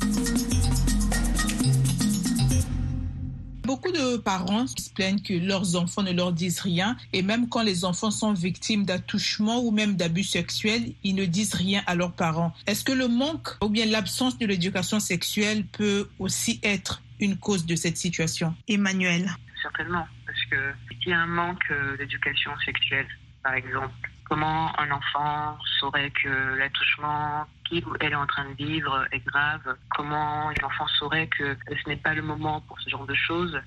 Beaucoup 3.64 3.92
de 3.92 4.16
parents 4.16 4.66
se 4.66 4.90
plaignent 4.90 5.21
que 5.21 5.35
leurs 5.35 5.76
enfants 5.76 6.02
ne 6.02 6.12
leur 6.12 6.32
disent 6.32 6.61
rien 6.61 6.97
et 7.12 7.23
même 7.23 7.49
quand 7.49 7.62
les 7.62 7.85
enfants 7.85 8.11
sont 8.11 8.32
victimes 8.32 8.85
d'attouchements 8.85 9.61
ou 9.62 9.71
même 9.71 9.97
d'abus 9.97 10.25
sexuels, 10.25 10.92
ils 11.04 11.14
ne 11.14 11.25
disent 11.25 11.54
rien 11.54 11.82
à 11.87 11.94
leurs 11.94 12.12
parents. 12.12 12.52
Est-ce 12.66 12.85
que 12.85 12.92
le 12.92 13.09
manque 13.09 13.49
ou 13.62 13.68
bien 13.68 13.87
l'absence 13.87 14.37
de 14.37 14.47
l'éducation 14.47 15.00
sexuelle 15.00 15.64
peut 15.64 16.09
aussi 16.18 16.61
être 16.62 17.02
une 17.23 17.38
cause 17.38 17.64
de 17.67 17.76
cette 17.76 17.97
situation. 17.97 18.55
Emmanuel. 18.69 19.31
Certainement, 19.62 20.07
parce 20.26 20.45
que 20.50 20.75
s'il 21.00 21.11
y 21.11 21.12
a 21.12 21.21
un 21.21 21.26
manque 21.26 21.71
euh, 21.71 21.97
d'éducation 21.97 22.50
sexuelle, 22.64 23.07
par 23.43 23.55
exemple, 23.55 23.95
comment 24.25 24.79
un 24.79 24.91
enfant 24.91 25.59
saurait 25.79 26.11
que 26.11 26.57
l'attouchement 26.57 27.47
qu'il 27.69 27.85
ou 27.87 27.95
elle 28.00 28.12
est 28.12 28.17
en 28.17 28.26
train 28.26 28.49
de 28.50 28.55
vivre 28.55 29.07
est 29.12 29.25
grave? 29.25 29.76
Comment 29.91 30.50
l'enfant 30.61 30.87
saurait 30.99 31.29
que 31.29 31.57
ce 31.69 31.88
n'est 31.88 31.97
pas 31.97 32.14
le 32.14 32.23
moment 32.23 32.61
pour 32.62 32.81
ce 32.81 32.91
genre 32.91 33.07
de 33.07 33.14
choses? 33.14 33.61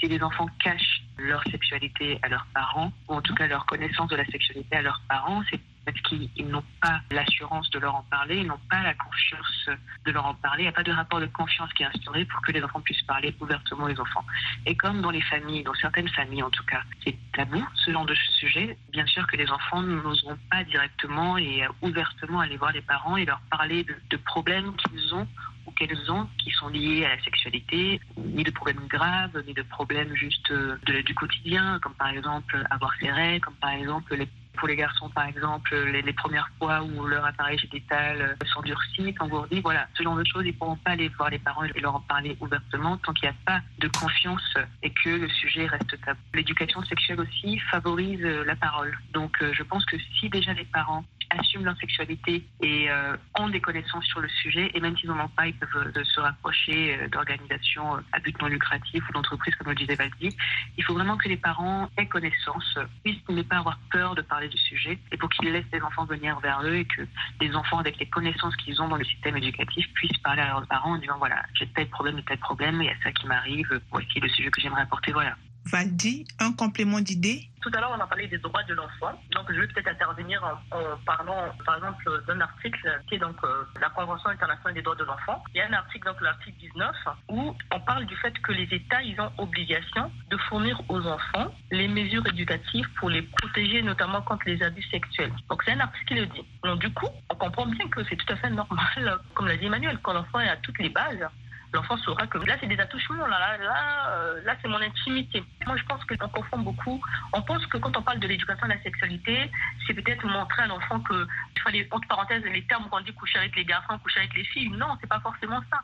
Si 0.00 0.06
les 0.06 0.22
enfants 0.22 0.48
cachent 0.62 1.02
leur 1.18 1.42
sexualité 1.44 2.18
à 2.22 2.28
leurs 2.28 2.46
parents, 2.54 2.92
ou 3.08 3.14
en 3.14 3.22
tout 3.22 3.34
cas 3.34 3.46
leur 3.46 3.66
connaissance 3.66 4.08
de 4.10 4.16
la 4.16 4.24
sexualité 4.26 4.76
à 4.76 4.82
leurs 4.82 5.02
parents, 5.08 5.42
c'est 5.50 5.60
parce 5.92 6.02
qu'ils 6.02 6.48
n'ont 6.48 6.64
pas 6.80 7.00
l'assurance 7.10 7.70
de 7.70 7.78
leur 7.78 7.94
en 7.94 8.02
parler, 8.10 8.38
ils 8.38 8.46
n'ont 8.46 8.60
pas 8.70 8.82
la 8.82 8.94
confiance 8.94 9.70
de 10.04 10.10
leur 10.10 10.26
en 10.26 10.34
parler. 10.34 10.64
Il 10.64 10.66
n'y 10.66 10.70
a 10.70 10.72
pas 10.72 10.82
de 10.82 10.92
rapport 10.92 11.20
de 11.20 11.26
confiance 11.26 11.72
qui 11.72 11.82
est 11.82 11.86
instauré 11.86 12.24
pour 12.24 12.40
que 12.42 12.52
les 12.52 12.62
enfants 12.62 12.80
puissent 12.80 13.02
parler 13.02 13.34
ouvertement 13.40 13.84
aux 13.84 14.00
enfants. 14.00 14.24
Et 14.66 14.74
comme 14.74 15.00
dans 15.00 15.10
les 15.10 15.22
familles, 15.22 15.62
dans 15.62 15.74
certaines 15.74 16.08
familles 16.08 16.42
en 16.42 16.50
tout 16.50 16.64
cas, 16.64 16.82
c'est 17.04 17.16
tabou 17.32 17.64
ce 17.74 17.90
genre 17.90 18.06
de 18.06 18.14
sujet, 18.38 18.76
bien 18.92 19.06
sûr 19.06 19.26
que 19.26 19.36
les 19.36 19.50
enfants 19.50 19.82
n'oseront 19.82 20.38
pas 20.50 20.64
directement 20.64 21.38
et 21.38 21.62
ouvertement 21.82 22.40
aller 22.40 22.56
voir 22.56 22.72
les 22.72 22.82
parents 22.82 23.16
et 23.16 23.24
leur 23.24 23.40
parler 23.50 23.84
de, 23.84 24.16
problèmes 24.16 24.74
qu'ils 24.76 25.14
ont 25.14 25.26
ou 25.66 25.70
qu'elles 25.70 26.10
ont 26.10 26.28
qui 26.38 26.50
sont 26.50 26.68
liées 26.68 27.06
à 27.06 27.16
la 27.16 27.22
sexualité, 27.22 28.00
ni 28.16 28.42
de 28.42 28.50
problèmes 28.50 28.86
graves, 28.88 29.42
ni 29.46 29.54
de 29.54 29.62
problèmes 29.62 30.14
juste 30.14 30.52
de, 30.52 31.00
du 31.00 31.14
quotidien, 31.14 31.78
comme 31.80 31.94
par 31.94 32.08
exemple 32.08 32.62
avoir 32.70 32.92
ses 33.00 33.10
règles, 33.10 33.40
comme 33.44 33.54
par 33.54 33.70
exemple 33.70 34.14
les 34.16 34.28
pour 34.58 34.68
les 34.68 34.76
garçons, 34.76 35.08
par 35.08 35.26
exemple, 35.26 35.74
les, 35.74 36.12
premières 36.12 36.50
fois 36.58 36.82
où 36.82 37.06
leur 37.06 37.24
appareil 37.24 37.58
génital 37.58 38.36
s'endurcit, 38.52 39.14
s'engourdit, 39.18 39.60
voilà, 39.60 39.86
ce 39.94 40.02
genre 40.02 40.16
de 40.16 40.24
choses, 40.24 40.42
ils 40.44 40.52
ne 40.52 40.58
pourront 40.58 40.76
pas 40.76 40.92
aller 40.92 41.08
voir 41.08 41.30
les 41.30 41.38
parents 41.38 41.64
et 41.64 41.80
leur 41.80 41.94
en 41.94 42.00
parler 42.00 42.36
ouvertement 42.40 42.96
tant 42.98 43.12
qu'il 43.12 43.28
n'y 43.28 43.34
a 43.34 43.38
pas 43.46 43.60
de 43.78 43.88
confiance 43.88 44.54
et 44.82 44.90
que 44.90 45.10
le 45.10 45.28
sujet 45.28 45.66
reste 45.66 46.00
tabou. 46.04 46.18
L'éducation 46.34 46.82
sexuelle 46.84 47.20
aussi 47.20 47.58
favorise 47.70 48.20
la 48.20 48.56
parole. 48.56 48.96
Donc, 49.12 49.36
je 49.40 49.62
pense 49.62 49.84
que 49.84 49.96
si 50.18 50.28
déjà 50.28 50.52
les 50.52 50.64
parents 50.64 51.04
assument 51.30 51.64
leur 51.64 51.76
sexualité 51.78 52.44
et 52.62 52.90
euh, 52.90 53.16
ont 53.38 53.48
des 53.48 53.60
connaissances 53.60 54.04
sur 54.04 54.20
le 54.20 54.28
sujet. 54.28 54.70
Et 54.74 54.80
même 54.80 54.96
s'ils 54.96 55.08
n'en 55.08 55.24
ont 55.24 55.28
pas, 55.28 55.46
ils 55.46 55.54
peuvent 55.54 55.92
euh, 55.96 56.04
se 56.04 56.20
rapprocher 56.20 56.96
euh, 56.96 57.08
d'organisations 57.08 57.96
à 58.12 58.18
but 58.20 58.40
non 58.40 58.48
lucratif 58.48 59.08
ou 59.08 59.12
d'entreprises, 59.12 59.54
comme 59.56 59.68
le 59.68 59.74
disait 59.74 59.94
Valdi. 59.94 60.34
Il 60.76 60.84
faut 60.84 60.94
vraiment 60.94 61.16
que 61.16 61.28
les 61.28 61.36
parents 61.36 61.90
aient 61.96 62.06
connaissance, 62.06 62.78
puissent 63.04 63.28
ne 63.28 63.42
pas 63.42 63.58
avoir 63.58 63.78
peur 63.90 64.14
de 64.14 64.22
parler 64.22 64.48
du 64.48 64.58
sujet 64.58 64.98
et 65.12 65.16
pour 65.16 65.28
qu'ils 65.30 65.52
laissent 65.52 65.64
les 65.72 65.82
enfants 65.82 66.04
venir 66.04 66.38
vers 66.40 66.62
eux 66.62 66.76
et 66.76 66.84
que 66.84 67.02
les 67.40 67.54
enfants, 67.54 67.78
avec 67.78 67.98
les 67.98 68.06
connaissances 68.06 68.56
qu'ils 68.56 68.80
ont 68.80 68.88
dans 68.88 68.96
le 68.96 69.04
système 69.04 69.36
éducatif, 69.36 69.86
puissent 69.94 70.18
parler 70.18 70.42
à 70.42 70.48
leurs 70.48 70.66
parents 70.66 70.92
en 70.92 70.98
disant 70.98 71.18
voilà, 71.18 71.42
j'ai 71.54 71.66
tel 71.68 71.88
problème, 71.88 72.22
tel 72.22 72.38
problème, 72.38 72.80
il 72.82 72.86
y 72.86 72.90
a 72.90 72.96
ça 73.02 73.12
qui 73.12 73.26
m'arrive, 73.26 73.80
voici 73.90 74.20
le 74.20 74.28
sujet 74.28 74.50
que 74.50 74.60
j'aimerais 74.60 74.82
apporter, 74.82 75.12
voilà. 75.12 75.36
Valdi, 75.70 76.24
un 76.40 76.52
complément 76.52 77.00
d'idée 77.00 77.42
Tout 77.60 77.70
à 77.74 77.80
l'heure, 77.80 77.94
on 77.94 78.00
a 78.00 78.06
parlé 78.06 78.26
des 78.26 78.38
droits 78.38 78.62
de 78.64 78.72
l'enfant. 78.72 79.20
Donc, 79.32 79.52
je 79.52 79.60
vais 79.60 79.66
peut-être 79.66 79.88
intervenir 79.88 80.42
en, 80.70 80.96
parlant, 81.04 81.52
par 81.66 81.76
exemple, 81.76 82.22
d'un 82.26 82.40
article 82.40 83.02
qui 83.06 83.16
est 83.16 83.18
donc 83.18 83.36
euh, 83.44 83.64
la 83.80 83.90
Convention 83.90 84.30
internationale 84.30 84.74
des 84.74 84.82
droits 84.82 84.96
de 84.96 85.04
l'enfant. 85.04 85.44
Il 85.54 85.58
y 85.58 85.60
a 85.60 85.66
un 85.68 85.72
article, 85.74 86.06
donc 86.06 86.20
l'article 86.22 86.56
19, 86.58 86.96
où 87.28 87.54
on 87.74 87.80
parle 87.80 88.06
du 88.06 88.16
fait 88.16 88.32
que 88.40 88.52
les 88.52 88.68
États, 88.72 89.02
ils 89.02 89.20
ont 89.20 89.30
obligation 89.36 90.10
de 90.30 90.36
fournir 90.48 90.80
aux 90.88 91.06
enfants 91.06 91.52
les 91.70 91.88
mesures 91.88 92.26
éducatives 92.28 92.88
pour 92.98 93.10
les 93.10 93.22
protéger, 93.22 93.82
notamment 93.82 94.22
contre 94.22 94.44
les 94.46 94.62
abus 94.62 94.84
sexuels. 94.84 95.32
Donc, 95.50 95.62
c'est 95.64 95.72
un 95.72 95.80
article 95.80 96.06
qui 96.06 96.14
le 96.14 96.26
dit. 96.26 96.44
Donc, 96.64 96.78
du 96.78 96.90
coup, 96.94 97.08
on 97.28 97.34
comprend 97.34 97.66
bien 97.66 97.86
que 97.88 98.02
c'est 98.04 98.16
tout 98.16 98.32
à 98.32 98.36
fait 98.36 98.50
normal, 98.50 99.18
comme 99.34 99.46
l'a 99.46 99.56
dit 99.56 99.66
Emmanuel, 99.66 99.98
quand 100.02 100.14
l'enfant 100.14 100.38
à 100.38 100.56
toutes 100.56 100.78
les 100.78 100.88
bases 100.88 101.28
l'enfant 101.72 101.96
saura 101.98 102.26
que 102.26 102.38
là, 102.38 102.56
c'est 102.60 102.66
des 102.66 102.78
attouchements, 102.78 103.26
là, 103.26 103.38
là, 103.38 103.58
là, 103.58 104.10
euh, 104.10 104.40
là 104.44 104.56
c'est 104.60 104.68
mon 104.68 104.80
intimité. 104.80 105.42
Moi, 105.66 105.76
je 105.76 105.84
pense 105.84 106.02
qu'on 106.04 106.28
confond 106.28 106.58
beaucoup. 106.58 107.00
On 107.32 107.42
pense 107.42 107.64
que 107.66 107.78
quand 107.78 107.96
on 107.96 108.02
parle 108.02 108.20
de 108.20 108.28
l'éducation 108.28 108.64
à 108.64 108.68
la 108.68 108.82
sexualité, 108.82 109.50
c'est 109.86 109.94
peut-être 109.94 110.24
montrer 110.26 110.62
à 110.62 110.66
l'enfant 110.66 111.00
que, 111.00 111.26
il 111.56 111.62
fallait, 111.62 111.88
entre 111.90 112.08
parenthèses, 112.08 112.42
les 112.44 112.62
termes 112.66 112.88
qu'on 112.88 113.00
dit 113.00 113.12
coucher 113.12 113.38
avec 113.38 113.54
les 113.56 113.64
garçons, 113.64 113.98
coucher 113.98 114.20
avec 114.20 114.34
les 114.34 114.44
filles. 114.44 114.70
Non, 114.70 114.96
c'est 115.00 115.08
pas 115.08 115.20
forcément 115.20 115.60
ça. 115.70 115.82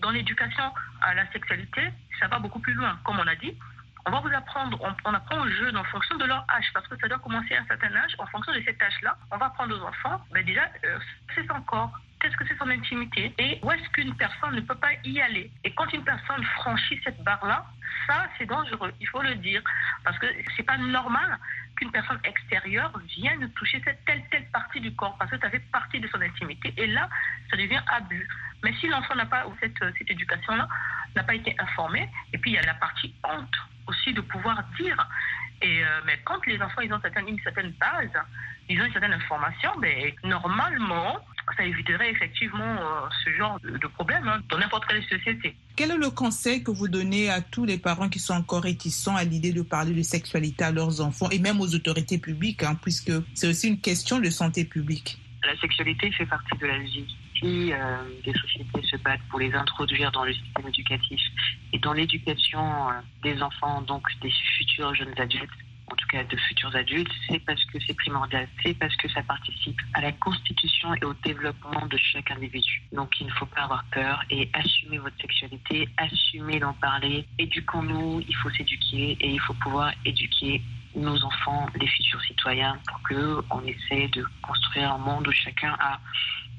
Dans 0.00 0.10
l'éducation 0.10 0.64
à 1.00 1.14
la 1.14 1.30
sexualité, 1.32 1.82
ça 2.18 2.28
va 2.28 2.38
beaucoup 2.38 2.60
plus 2.60 2.74
loin. 2.74 2.98
Comme 3.04 3.18
on 3.18 3.26
a 3.26 3.34
dit, 3.36 3.54
on 4.06 4.10
va 4.10 4.20
vous 4.20 4.34
apprendre, 4.34 4.78
on, 4.80 5.14
apprend 5.14 5.40
aux 5.40 5.48
jeunes 5.48 5.76
en 5.76 5.84
fonction 5.84 6.16
de 6.16 6.24
leur 6.24 6.44
âge, 6.50 6.66
parce 6.74 6.86
que 6.88 6.96
ça 6.98 7.08
doit 7.08 7.18
commencer 7.18 7.54
à 7.54 7.60
un 7.60 7.66
certain 7.66 7.94
âge. 7.94 8.14
En 8.18 8.26
fonction 8.26 8.52
de 8.52 8.60
cet 8.62 8.82
âge-là, 8.82 9.16
on 9.30 9.36
va 9.36 9.46
apprendre 9.46 9.76
aux 9.76 9.82
enfants, 9.82 10.20
ben 10.32 10.44
déjà, 10.44 10.68
euh, 10.84 10.98
c'est 11.34 11.46
son 11.46 11.60
corps, 11.62 11.92
qu'est-ce 12.20 12.36
que 12.36 12.46
c'est 12.46 12.56
son 12.58 12.68
intimité 12.68 13.34
et 13.38 13.60
où 13.62 13.70
est-ce 13.70 13.88
qu'une 13.90 14.14
personne 14.16 14.54
ne 14.54 14.60
peut 14.60 14.74
pas 14.74 14.92
y 15.04 15.20
aller. 15.20 15.50
Et 15.64 15.72
quand 15.74 15.92
une 15.92 16.04
personne 16.04 16.42
franchit 16.56 17.00
cette 17.04 17.22
barre-là, 17.22 17.64
ça, 18.06 18.26
c'est 18.38 18.46
dangereux, 18.46 18.92
il 19.00 19.08
faut 19.08 19.22
le 19.22 19.34
dire, 19.36 19.62
parce 20.04 20.18
que 20.18 20.26
c'est 20.56 20.62
pas 20.64 20.78
normal 20.78 21.38
qu'une 21.76 21.90
personne 21.90 22.18
extérieure 22.24 22.92
vienne 23.16 23.50
toucher 23.52 23.80
cette 23.84 24.04
telle, 24.04 24.22
telle 24.30 24.46
partie 24.50 24.80
du 24.80 24.94
corps, 24.94 25.16
parce 25.18 25.30
que 25.30 25.38
ça 25.38 25.50
fait 25.50 25.62
partie 25.70 26.00
de 26.00 26.08
son 26.08 26.20
intimité, 26.20 26.74
et 26.76 26.86
là, 26.88 27.08
ça 27.50 27.56
devient 27.56 27.80
abus. 27.86 28.28
Mais 28.62 28.72
si 28.80 28.88
l'enfant 28.88 29.14
n'a 29.14 29.26
pas, 29.26 29.46
ou 29.46 29.54
cette, 29.60 29.78
cette 29.98 30.10
éducation-là, 30.10 30.68
n'a 31.16 31.22
pas 31.24 31.34
été 31.34 31.54
informé, 31.58 32.08
et 32.32 32.38
puis 32.38 32.52
il 32.52 32.54
y 32.54 32.58
a 32.58 32.62
la 32.62 32.74
partie 32.74 33.14
honte 33.24 33.56
aussi 33.86 34.12
de 34.12 34.20
pouvoir 34.20 34.62
dire. 34.78 35.08
Et, 35.62 35.84
euh, 35.84 36.00
mais 36.06 36.18
quand 36.24 36.44
les 36.46 36.60
enfants 36.60 36.80
ils 36.80 36.92
ont 36.92 37.00
une 37.26 37.40
certaine 37.40 37.72
base, 37.80 38.10
ils 38.68 38.80
ont 38.80 38.84
une 38.84 38.92
certaine 38.92 39.12
information, 39.12 39.70
mais 39.80 40.14
normalement, 40.24 41.18
ça 41.56 41.64
éviterait 41.64 42.10
effectivement 42.10 42.64
euh, 42.64 43.08
ce 43.24 43.30
genre 43.30 43.60
de, 43.60 43.86
problème 43.86 44.26
hein, 44.26 44.40
dans 44.48 44.58
n'importe 44.58 44.86
quelle 44.86 45.02
société. 45.04 45.56
Quel 45.76 45.92
est 45.92 45.96
le 45.96 46.10
conseil 46.10 46.64
que 46.64 46.70
vous 46.70 46.88
donnez 46.88 47.30
à 47.30 47.40
tous 47.40 47.64
les 47.64 47.78
parents 47.78 48.08
qui 48.08 48.18
sont 48.18 48.34
encore 48.34 48.62
réticents 48.62 49.16
à 49.16 49.24
l'idée 49.24 49.52
de 49.52 49.62
parler 49.62 49.92
de 49.92 50.02
sexualité 50.02 50.64
à 50.64 50.72
leurs 50.72 51.00
enfants 51.00 51.30
et 51.30 51.38
même 51.38 51.60
aux 51.60 51.74
autorités 51.74 52.18
publiques, 52.18 52.62
hein, 52.62 52.76
puisque 52.80 53.12
c'est 53.34 53.48
aussi 53.48 53.68
une 53.68 53.80
question 53.80 54.18
de 54.18 54.30
santé 54.30 54.64
publique? 54.64 55.18
La 55.44 55.56
sexualité 55.58 56.10
fait 56.12 56.26
partie 56.26 56.56
de 56.58 56.66
la 56.66 56.78
vie. 56.78 57.16
Si 57.42 57.72
euh, 57.72 57.96
des 58.24 58.32
sociétés 58.34 58.82
se 58.82 58.96
battent 58.98 59.26
pour 59.28 59.40
les 59.40 59.52
introduire 59.52 60.12
dans 60.12 60.24
le 60.24 60.32
système 60.32 60.68
éducatif 60.68 61.20
et 61.72 61.78
dans 61.80 61.92
l'éducation 61.92 62.88
euh, 62.88 62.92
des 63.24 63.42
enfants, 63.42 63.82
donc 63.82 64.06
des 64.20 64.30
futurs 64.56 64.94
jeunes 64.94 65.14
adultes, 65.18 65.50
en 65.88 65.96
tout 65.96 66.06
cas 66.06 66.22
de 66.22 66.36
futurs 66.36 66.74
adultes, 66.76 67.10
c'est 67.28 67.40
parce 67.40 67.62
que 67.64 67.78
c'est 67.84 67.94
primordial, 67.94 68.46
c'est 68.62 68.78
parce 68.78 68.94
que 68.94 69.08
ça 69.10 69.24
participe 69.24 69.76
à 69.94 70.02
la 70.02 70.12
constitution 70.12 70.94
et 70.94 71.04
au 71.04 71.14
développement 71.14 71.84
de 71.86 71.96
chaque 71.96 72.30
individu. 72.30 72.80
Donc 72.92 73.20
il 73.20 73.26
ne 73.26 73.32
faut 73.32 73.46
pas 73.46 73.62
avoir 73.62 73.84
peur 73.90 74.22
et 74.30 74.48
assumer 74.52 74.98
votre 74.98 75.20
sexualité, 75.20 75.88
assumer 75.96 76.60
d'en 76.60 76.74
parler. 76.74 77.26
Éduquons-nous, 77.38 78.20
il 78.20 78.36
faut 78.36 78.50
s'éduquer 78.50 79.16
et 79.20 79.30
il 79.30 79.40
faut 79.40 79.54
pouvoir 79.54 79.92
éduquer 80.04 80.62
nos 80.94 81.22
enfants, 81.24 81.66
les 81.74 81.86
futurs 81.88 82.22
citoyens, 82.22 82.78
pour 82.86 83.02
que 83.02 83.42
on 83.50 83.64
essaie 83.64 84.08
de 84.08 84.24
construire 84.42 84.92
un 84.92 84.98
monde 84.98 85.26
où 85.26 85.32
chacun 85.32 85.74
a 85.80 85.98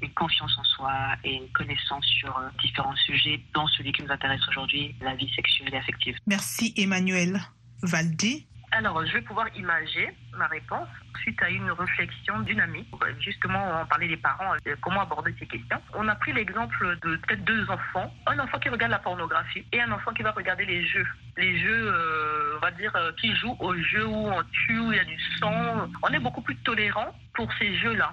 une 0.03 0.13
confiance 0.13 0.51
en 0.57 0.63
soi 0.63 0.93
et 1.23 1.35
une 1.35 1.49
connaissance 1.49 2.05
sur 2.05 2.37
euh, 2.37 2.49
différents 2.61 2.95
sujets, 2.95 3.41
dont 3.53 3.67
celui 3.67 3.91
qui 3.91 4.03
nous 4.03 4.11
intéresse 4.11 4.41
aujourd'hui, 4.49 4.95
la 5.01 5.15
vie 5.15 5.31
sexuelle 5.35 5.73
et 5.73 5.77
affective. 5.77 6.15
Merci 6.27 6.73
Emmanuel. 6.77 7.41
Valdi 7.81 8.47
alors, 8.73 9.05
je 9.05 9.13
vais 9.13 9.21
pouvoir 9.21 9.47
imager 9.55 10.09
ma 10.35 10.47
réponse 10.47 10.87
suite 11.21 11.41
à 11.43 11.49
une 11.49 11.69
réflexion 11.71 12.39
d'une 12.39 12.59
amie. 12.59 12.85
Justement, 13.19 13.81
on 13.81 13.85
parlait 13.85 14.07
des 14.07 14.17
parents, 14.17 14.55
euh, 14.67 14.75
comment 14.81 15.01
aborder 15.01 15.33
ces 15.37 15.45
questions. 15.45 15.79
On 15.93 16.07
a 16.07 16.15
pris 16.15 16.33
l'exemple 16.33 16.97
de 17.03 17.15
peut-être 17.17 17.43
deux 17.43 17.69
enfants. 17.69 18.11
Un 18.25 18.39
enfant 18.39 18.57
qui 18.57 18.69
regarde 18.69 18.91
la 18.91 18.97
pornographie 18.97 19.63
et 19.71 19.79
un 19.79 19.91
enfant 19.91 20.11
qui 20.13 20.23
va 20.23 20.31
regarder 20.31 20.65
les 20.65 20.85
jeux. 20.87 21.05
Les 21.37 21.59
jeux, 21.59 21.93
euh, 21.93 22.55
on 22.57 22.59
va 22.61 22.71
dire, 22.71 22.91
euh, 22.95 23.11
qui 23.21 23.35
jouent 23.35 23.55
aux 23.59 23.75
jeux 23.75 24.07
où 24.07 24.27
on 24.27 24.43
tue, 24.43 24.79
où 24.79 24.91
il 24.91 24.97
y 24.97 24.99
a 24.99 25.05
du 25.05 25.19
sang. 25.39 25.87
On 26.01 26.07
est 26.09 26.19
beaucoup 26.19 26.41
plus 26.41 26.55
tolérant 26.57 27.15
pour 27.35 27.53
ces 27.59 27.75
jeux-là. 27.77 28.11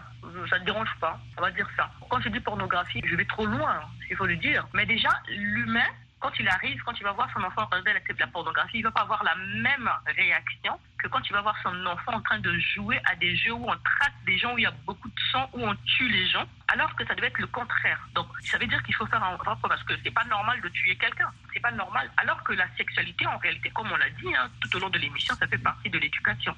Ça 0.51 0.59
ne 0.59 0.65
dérange 0.67 0.95
pas, 1.01 1.19
on 1.39 1.41
va 1.41 1.51
dire 1.51 1.69
ça. 1.75 1.91
Quand 2.11 2.21
je 2.21 2.29
dis 2.29 2.41
pornographie, 2.41 3.01
je 3.05 3.17
vais 3.17 3.25
trop 3.25 3.47
loin, 3.47 3.81
il 4.11 4.17
faut 4.17 4.27
le 4.27 4.37
dire. 4.37 4.69
Mais 4.75 4.85
déjà, 4.85 5.09
l'humain 5.29 5.89
quand 6.21 6.39
il 6.39 6.49
arrive, 6.49 6.81
quand 6.85 6.93
il 6.99 7.03
va 7.03 7.13
voir 7.13 7.29
son 7.33 7.43
enfant 7.43 7.65
regarder 7.65 7.95
la, 7.95 8.01
la 8.19 8.27
pornographie, 8.27 8.79
il 8.79 8.83
va 8.83 8.91
pas 8.91 9.01
avoir 9.01 9.25
la 9.25 9.35
même 9.35 9.91
réaction 10.07 10.79
que 10.99 11.09
quand 11.09 11.21
il 11.27 11.33
va 11.33 11.41
voir 11.41 11.57
son 11.63 11.87
enfant 11.87 12.13
en 12.13 12.21
train 12.21 12.39
de 12.39 12.59
jouer 12.59 13.01
à 13.07 13.17
des 13.17 13.35
jeux 13.37 13.55
où 13.55 13.65
on 13.65 13.77
trace 13.77 14.13
des 14.27 14.39
gens, 14.39 14.55
où 14.55 14.59
il 14.59 14.63
y 14.63 14.67
a 14.67 14.75
beaucoup 14.85 15.09
de 15.09 15.21
sang, 15.33 15.49
où 15.55 15.67
on 15.67 15.75
tue 15.77 16.09
les 16.09 16.29
gens, 16.29 16.45
alors 16.69 16.95
que 16.95 17.07
ça 17.07 17.15
devait 17.15 17.29
être 17.29 17.39
le 17.39 17.47
contraire. 17.47 17.99
Donc, 18.15 18.29
ça 18.43 18.59
veut 18.59 18.67
dire 18.67 18.83
qu'il 18.83 18.95
faut 18.95 19.07
faire 19.07 19.23
un 19.23 19.37
rapport 19.37 19.69
parce 19.69 19.83
que 19.85 19.95
c'est 20.05 20.11
pas 20.11 20.25
normal 20.25 20.61
de 20.61 20.69
tuer 20.69 20.95
quelqu'un. 20.97 21.31
C'est 21.55 21.61
pas 21.61 21.73
normal. 21.73 22.11
Alors 22.19 22.43
que 22.45 22.53
la 22.53 22.69
sexualité, 22.77 23.27
en 23.27 23.39
réalité, 23.39 23.71
comme 23.71 23.91
on 23.91 23.97
l'a 23.97 24.11
dit 24.11 24.35
hein, 24.35 24.51
tout 24.61 24.77
au 24.77 24.81
long 24.81 24.91
de 24.91 24.99
l'émission, 24.99 25.35
ça 25.37 25.47
fait 25.47 25.59
partie 25.59 25.89
de 25.89 25.99
l'éducation. 25.99 26.55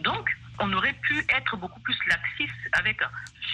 Donc, 0.00 0.30
on 0.58 0.72
aurait 0.72 0.94
pu 0.94 1.18
être 1.28 1.56
beaucoup 1.56 1.80
plus 1.80 1.96
laxiste 2.08 2.68
avec 2.72 3.00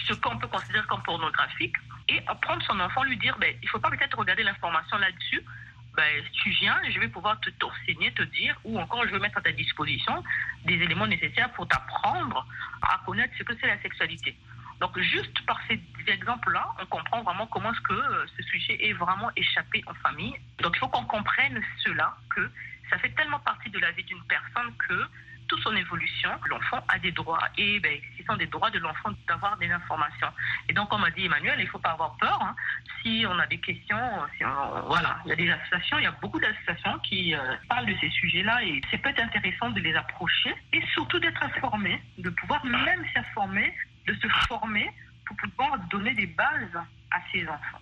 ce 0.07 0.13
qu'on 0.13 0.37
peut 0.37 0.47
considérer 0.47 0.85
comme 0.87 1.03
pornographique 1.03 1.75
et 2.17 2.21
prendre 2.41 2.63
son 2.63 2.79
enfant, 2.79 3.03
lui 3.03 3.17
dire, 3.17 3.37
ben, 3.39 3.53
il 3.61 3.69
faut 3.69 3.79
pas 3.79 3.89
peut-être 3.89 4.17
regarder 4.17 4.43
l'information 4.43 4.97
là-dessus, 4.97 5.43
ben, 5.95 6.23
tu 6.43 6.49
viens, 6.51 6.79
je 6.89 6.99
vais 6.99 7.07
pouvoir 7.07 7.39
te 7.41 7.49
t'enseigner, 7.51 8.11
te 8.13 8.23
dire, 8.23 8.55
ou 8.63 8.79
encore 8.79 9.05
je 9.05 9.11
vais 9.11 9.19
mettre 9.19 9.37
à 9.37 9.41
ta 9.41 9.51
disposition 9.51 10.23
des 10.65 10.75
éléments 10.75 11.07
nécessaires 11.07 11.51
pour 11.51 11.67
t'apprendre 11.67 12.45
à 12.81 12.99
connaître 13.05 13.33
ce 13.37 13.43
que 13.43 13.53
c'est 13.59 13.67
la 13.67 13.81
sexualité. 13.81 14.35
Donc 14.79 14.97
juste 14.99 15.45
par 15.45 15.59
ces 15.67 15.79
exemples-là, 16.07 16.65
on 16.81 16.85
comprend 16.87 17.21
vraiment 17.21 17.45
comment 17.47 17.73
ce 17.73 17.81
que 17.81 17.93
euh, 17.93 18.25
ce 18.35 18.43
sujet 18.43 18.89
est 18.89 18.93
vraiment 18.93 19.29
échappé 19.35 19.83
en 19.85 19.93
famille. 19.95 20.33
Donc 20.59 20.75
il 20.75 20.79
faut 20.79 20.87
qu'on 20.87 21.05
comprenne 21.05 21.61
cela, 21.83 22.15
que 22.35 22.49
ça 22.89 22.97
fait 22.97 23.09
tellement 23.09 23.39
partie 23.39 23.69
de 23.69 23.77
la 23.77 23.91
vie 23.91 24.03
d'une 24.03 24.23
personne 24.23 24.73
que 24.87 25.05
toute 25.51 25.61
son 25.63 25.75
évolution, 25.75 26.29
l'enfant 26.49 26.79
a 26.87 26.97
des 26.97 27.11
droits 27.11 27.43
et 27.57 27.77
ben, 27.81 27.99
ce 28.17 28.23
sont 28.23 28.37
des 28.37 28.45
droits 28.45 28.71
de 28.71 28.79
l'enfant 28.79 29.09
d'avoir 29.27 29.57
des 29.57 29.69
informations. 29.69 30.29
Et 30.69 30.73
donc, 30.73 30.87
comme 30.87 31.03
a 31.03 31.11
dit 31.11 31.25
Emmanuel, 31.25 31.55
il 31.59 31.65
ne 31.65 31.69
faut 31.69 31.79
pas 31.79 31.91
avoir 31.91 32.15
peur. 32.15 32.39
Hein. 32.41 32.55
Si 33.01 33.25
on 33.27 33.37
a 33.37 33.45
des 33.47 33.57
questions, 33.57 33.99
voilà, 34.87 35.19
il 35.25 35.29
y 35.29 35.31
a 35.33 35.35
des 35.35 35.51
associations, 35.51 35.97
il 35.99 36.03
y 36.05 36.07
a 36.07 36.15
beaucoup 36.21 36.39
d'associations 36.39 36.97
qui 36.99 37.35
euh, 37.35 37.39
parlent 37.67 37.85
de 37.85 37.95
ces 37.99 38.09
sujets-là 38.11 38.63
et 38.63 38.79
c'est 38.89 38.97
peut-être 38.99 39.19
intéressant 39.19 39.71
de 39.71 39.81
les 39.81 39.93
approcher 39.93 40.55
et 40.71 40.81
surtout 40.93 41.19
d'être 41.19 41.43
informé, 41.43 42.01
de 42.17 42.29
pouvoir 42.29 42.65
même 42.65 43.05
s'informer, 43.13 43.75
de 44.07 44.13
se 44.13 44.27
former 44.47 44.89
pour 45.25 45.35
pouvoir 45.35 45.79
donner 45.89 46.13
des 46.13 46.27
bases 46.27 46.79
à 47.11 47.19
ces 47.33 47.45
enfants. 47.45 47.81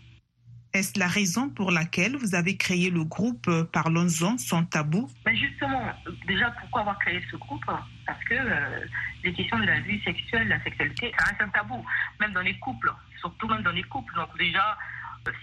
Est-ce 0.79 0.97
la 0.97 1.07
raison 1.07 1.49
pour 1.49 1.71
laquelle 1.71 2.15
vous 2.15 2.35
avez 2.35 2.55
créé 2.55 2.89
le 2.89 3.03
groupe 3.03 3.49
euh, 3.49 3.65
Parlons-en 3.65 4.37
sans 4.37 4.63
tabou? 4.63 5.09
Mais 5.25 5.35
Justement, 5.35 5.91
déjà, 6.25 6.51
pourquoi 6.51 6.81
avoir 6.81 6.97
créé 6.99 7.21
ce 7.29 7.35
groupe? 7.35 7.65
Parce 7.65 8.23
que 8.23 8.35
euh, 8.35 8.85
les 9.25 9.33
questions 9.33 9.59
de 9.59 9.65
la 9.65 9.81
vie 9.81 10.01
sexuelle, 10.03 10.47
la 10.47 10.63
sexualité, 10.63 11.11
ça 11.19 11.25
reste 11.25 11.41
un 11.41 11.49
tabou, 11.49 11.85
même 12.21 12.31
dans 12.31 12.39
les 12.39 12.57
couples, 12.59 12.93
surtout 13.19 13.49
même 13.49 13.61
dans 13.61 13.73
les 13.73 13.83
couples. 13.83 14.15
Donc 14.15 14.29
déjà, 14.37 14.77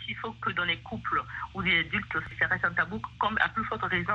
S'il 0.05 0.17
faut 0.17 0.33
que 0.33 0.51
dans 0.51 0.65
les 0.65 0.79
couples 0.79 1.23
ou 1.55 1.61
les 1.61 1.81
adultes, 1.81 2.17
ça 2.39 2.47
reste 2.47 2.65
un 2.65 2.73
tabou, 2.73 3.01
comme 3.19 3.37
à 3.41 3.49
plus 3.49 3.65
forte 3.65 3.85
raison 3.85 4.15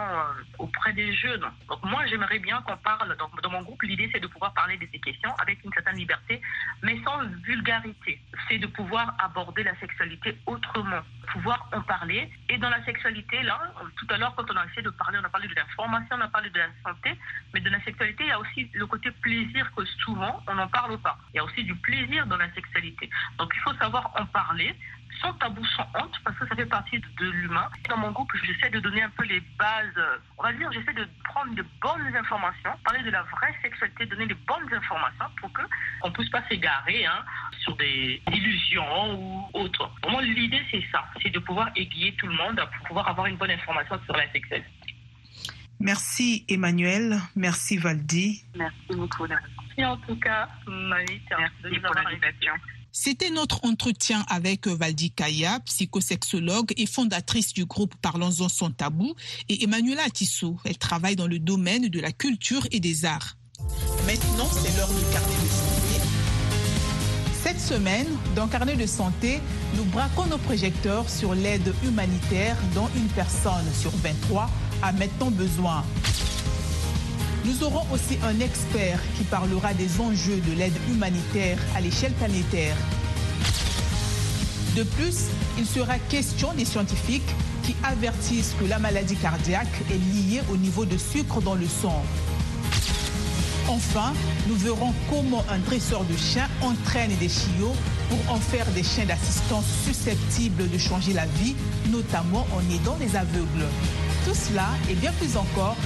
auprès 0.57 0.93
des 0.93 1.13
jeunes. 1.13 1.45
Donc 1.67 1.83
moi, 1.83 2.05
j'aimerais 2.07 2.39
bien 2.39 2.61
qu'on 2.61 2.77
parle, 2.77 3.15
dans, 3.17 3.29
dans 3.41 3.49
mon 3.49 3.61
groupe, 3.61 3.81
l'idée 3.83 4.09
c'est 4.11 4.19
de 4.19 4.27
pouvoir 4.27 4.53
parler 4.53 4.77
de 4.77 4.87
ces 4.91 4.99
questions 4.99 5.33
avec 5.35 5.63
une 5.63 5.71
certaine 5.73 5.97
liberté, 5.97 6.41
mais 6.83 7.01
sans 7.03 7.23
vulgarité. 7.43 8.21
C'est 8.47 8.57
de 8.57 8.67
pouvoir 8.67 9.15
aborder 9.19 9.63
la 9.63 9.75
sexualité 9.79 10.37
autrement, 10.45 11.01
pouvoir 11.31 11.69
en 11.73 11.81
parler. 11.81 12.29
Et 12.49 12.57
dans 12.57 12.69
la 12.69 12.83
sexualité, 12.85 13.41
là, 13.43 13.59
tout 13.97 14.07
à 14.09 14.17
l'heure, 14.17 14.33
quand 14.35 14.49
on 14.51 14.57
a 14.57 14.65
essayé 14.65 14.81
de 14.81 14.89
parler, 14.89 15.19
on 15.21 15.25
a 15.25 15.29
parlé 15.29 15.47
de 15.47 15.55
l'information, 15.55 16.15
on 16.17 16.21
a 16.21 16.27
parlé 16.27 16.49
de 16.49 16.57
la 16.57 16.69
santé, 16.83 17.17
mais 17.53 17.59
de 17.59 17.69
la 17.69 17.81
sexualité, 17.83 18.23
il 18.23 18.29
y 18.29 18.31
a 18.31 18.39
aussi 18.39 18.69
le 18.73 18.85
côté 18.85 19.11
plaisir 19.11 19.71
que 19.75 19.85
souvent, 19.85 20.43
on 20.47 20.55
n'en 20.55 20.67
parle 20.67 20.97
pas. 20.99 21.17
Il 21.33 21.37
y 21.37 21.39
a 21.39 21.43
aussi 21.43 21.63
du 21.63 21.75
plaisir 21.75 22.25
dans 22.27 22.37
la 22.37 22.51
sexualité. 22.53 23.09
Donc 23.37 23.51
il 23.55 23.59
faut 23.61 23.73
savoir 23.75 24.11
en 24.19 24.25
parler, 24.25 24.75
sans 25.21 25.33
tabou, 25.33 25.63
sans 25.65 25.87
honte, 25.95 26.19
parce 26.23 26.37
que 26.37 26.47
ça 26.47 26.55
fait 26.55 26.65
partie 26.65 26.99
de 26.99 27.29
l'humain. 27.29 27.69
Dans 27.89 27.97
mon 27.97 28.11
groupe, 28.11 28.31
j'essaie 28.43 28.69
de 28.69 28.79
donner 28.79 29.03
un 29.03 29.09
peu 29.09 29.23
les 29.25 29.41
bases, 29.57 30.19
on 30.37 30.43
va 30.43 30.53
dire, 30.53 30.71
j'essaie 30.71 30.93
de 30.93 31.07
prendre 31.23 31.53
de 31.55 31.65
bonnes 31.81 32.15
informations, 32.15 32.71
parler 32.83 33.03
de 33.03 33.11
la 33.11 33.23
vraie 33.23 33.55
sexualité, 33.61 34.05
donner 34.07 34.25
les 34.25 34.37
bonnes 34.47 34.73
informations 34.73 35.25
pour 35.39 35.51
que 35.53 35.61
on 36.03 36.11
puisse 36.11 36.29
pas 36.29 36.43
s'égarer 36.49 37.05
hein, 37.05 37.23
sur 37.59 37.75
des 37.77 38.21
illusions 38.31 39.13
ou 39.19 39.49
autres. 39.53 39.89
Pour 40.01 40.11
moi, 40.11 40.21
l'idée, 40.21 40.61
c'est 40.71 40.83
ça, 40.91 41.05
c'est 41.21 41.29
de 41.29 41.39
pouvoir 41.39 41.69
aiguiller 41.75 42.13
tout 42.15 42.27
le 42.27 42.35
monde 42.35 42.57
pour 42.77 42.87
pouvoir 42.87 43.07
avoir 43.07 43.27
une 43.27 43.37
bonne 43.37 43.51
information 43.51 43.99
sur 44.05 44.15
la 44.15 44.31
sexualité. 44.31 44.69
Merci 45.79 46.45
Emmanuel, 46.47 47.17
merci 47.35 47.77
Valdi. 47.77 48.43
Merci 48.55 48.75
beaucoup. 48.91 49.25
Merci 49.27 49.85
en 49.85 49.97
tout 49.97 50.15
cas, 50.17 50.47
Marie, 50.67 51.21
merci 51.39 51.79
pour 51.79 51.95
l'invitation. 51.95 52.53
C'était 52.93 53.29
notre 53.29 53.63
entretien 53.63 54.25
avec 54.27 54.67
Valdi 54.67 55.11
Kaya, 55.11 55.61
psychosexologue 55.61 56.73
et 56.75 56.85
fondatrice 56.85 57.53
du 57.53 57.65
groupe 57.65 57.95
Parlons-en 58.01 58.49
sans 58.49 58.69
tabou, 58.69 59.15
et 59.47 59.63
Emmanuela 59.63 60.09
Tissot. 60.09 60.57
Elle 60.65 60.77
travaille 60.77 61.15
dans 61.15 61.27
le 61.27 61.39
domaine 61.39 61.87
de 61.87 61.99
la 62.01 62.11
culture 62.11 62.67
et 62.71 62.81
des 62.81 63.05
arts. 63.05 63.37
Maintenant, 64.05 64.49
c'est 64.51 64.75
l'heure 64.75 64.89
du 64.89 65.03
carnet 65.13 65.35
de 65.35 65.49
santé. 65.49 65.81
Cette 67.43 67.59
semaine, 67.61 68.07
dans 68.35 68.47
Carnet 68.47 68.75
de 68.75 68.85
santé, 68.85 69.39
nous 69.75 69.85
braquons 69.85 70.25
nos 70.25 70.37
projecteurs 70.37 71.09
sur 71.09 71.33
l'aide 71.33 71.73
humanitaire 71.83 72.57
dont 72.75 72.89
une 72.95 73.07
personne 73.09 73.65
sur 73.79 73.91
23 73.91 74.49
a 74.83 74.91
maintenant 74.91 75.31
besoin. 75.31 75.83
Nous 77.43 77.63
aurons 77.63 77.85
aussi 77.91 78.19
un 78.23 78.39
expert 78.39 78.99
qui 79.17 79.23
parlera 79.23 79.73
des 79.73 79.99
enjeux 79.99 80.39
de 80.47 80.53
l'aide 80.53 80.77
humanitaire 80.89 81.57
à 81.75 81.81
l'échelle 81.81 82.13
planétaire. 82.13 82.75
De 84.75 84.83
plus, 84.83 85.25
il 85.57 85.65
sera 85.65 85.97
question 85.97 86.53
des 86.53 86.65
scientifiques 86.65 87.35
qui 87.63 87.75
avertissent 87.83 88.53
que 88.59 88.65
la 88.65 88.77
maladie 88.77 89.15
cardiaque 89.15 89.81
est 89.89 89.97
liée 89.97 90.41
au 90.51 90.57
niveau 90.57 90.85
de 90.85 90.97
sucre 90.97 91.41
dans 91.41 91.55
le 91.55 91.65
sang. 91.67 92.03
Enfin, 93.67 94.13
nous 94.47 94.55
verrons 94.55 94.93
comment 95.09 95.43
un 95.49 95.59
dresseur 95.59 96.03
de 96.03 96.15
chiens 96.17 96.47
entraîne 96.61 97.15
des 97.19 97.29
chiots 97.29 97.75
pour 98.09 98.33
en 98.35 98.39
faire 98.39 98.65
des 98.75 98.83
chiens 98.83 99.05
d'assistance 99.05 99.65
susceptibles 99.85 100.69
de 100.69 100.77
changer 100.77 101.13
la 101.13 101.25
vie, 101.25 101.55
notamment 101.91 102.45
en 102.53 102.59
aidant 102.73 102.97
les 102.99 103.15
aveugles. 103.15 103.67
Tout 104.25 104.35
cela 104.35 104.67
et 104.89 104.95
bien 104.95 105.11
plus 105.13 105.37
encore, 105.37 105.77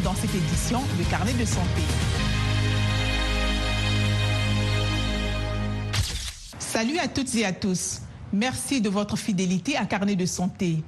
dans 0.00 0.14
cette 0.14 0.34
édition 0.34 0.80
de 0.98 1.04
Carnet 1.10 1.34
de 1.34 1.44
santé. 1.44 1.82
Salut 6.58 6.98
à 6.98 7.08
toutes 7.08 7.34
et 7.34 7.44
à 7.44 7.52
tous. 7.52 8.00
Merci 8.32 8.80
de 8.80 8.88
votre 8.88 9.16
fidélité 9.18 9.76
à 9.76 9.84
Carnet 9.84 10.16
de 10.16 10.24
santé. 10.24 10.82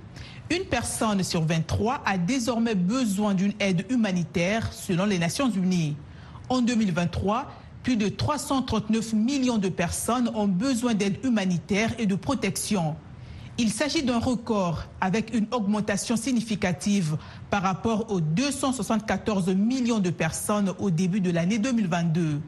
Une 0.51 0.65
personne 0.65 1.23
sur 1.23 1.43
23 1.43 2.03
a 2.07 2.17
désormais 2.17 2.75
besoin 2.75 3.35
d'une 3.35 3.53
aide 3.61 3.85
humanitaire 3.91 4.73
selon 4.73 5.05
les 5.05 5.19
Nations 5.19 5.51
Unies. 5.51 5.97
En 6.49 6.63
2023, 6.63 7.53
plus 7.83 7.97
de 7.97 8.09
339 8.09 9.13
millions 9.13 9.59
de 9.59 9.69
personnes 9.69 10.31
ont 10.35 10.49
besoin 10.49 10.95
d'aide 10.95 11.19
humanitaire 11.25 11.91
et 11.99 12.07
de 12.07 12.15
protection. 12.15 12.97
Il 13.57 13.71
s'agit 13.71 14.03
d'un 14.03 14.19
record 14.19 14.83
avec 15.01 15.33
une 15.33 15.47
augmentation 15.53 16.17
significative 16.17 17.17
par 17.51 17.63
rapport 17.63 18.11
aux 18.11 18.21
274 18.21 19.49
millions 19.55 20.01
de 20.01 20.11
personnes 20.11 20.75
au 20.81 20.91
début 20.91 21.21
de 21.21 21.31
l'année 21.31 21.59
2022. 21.59 22.41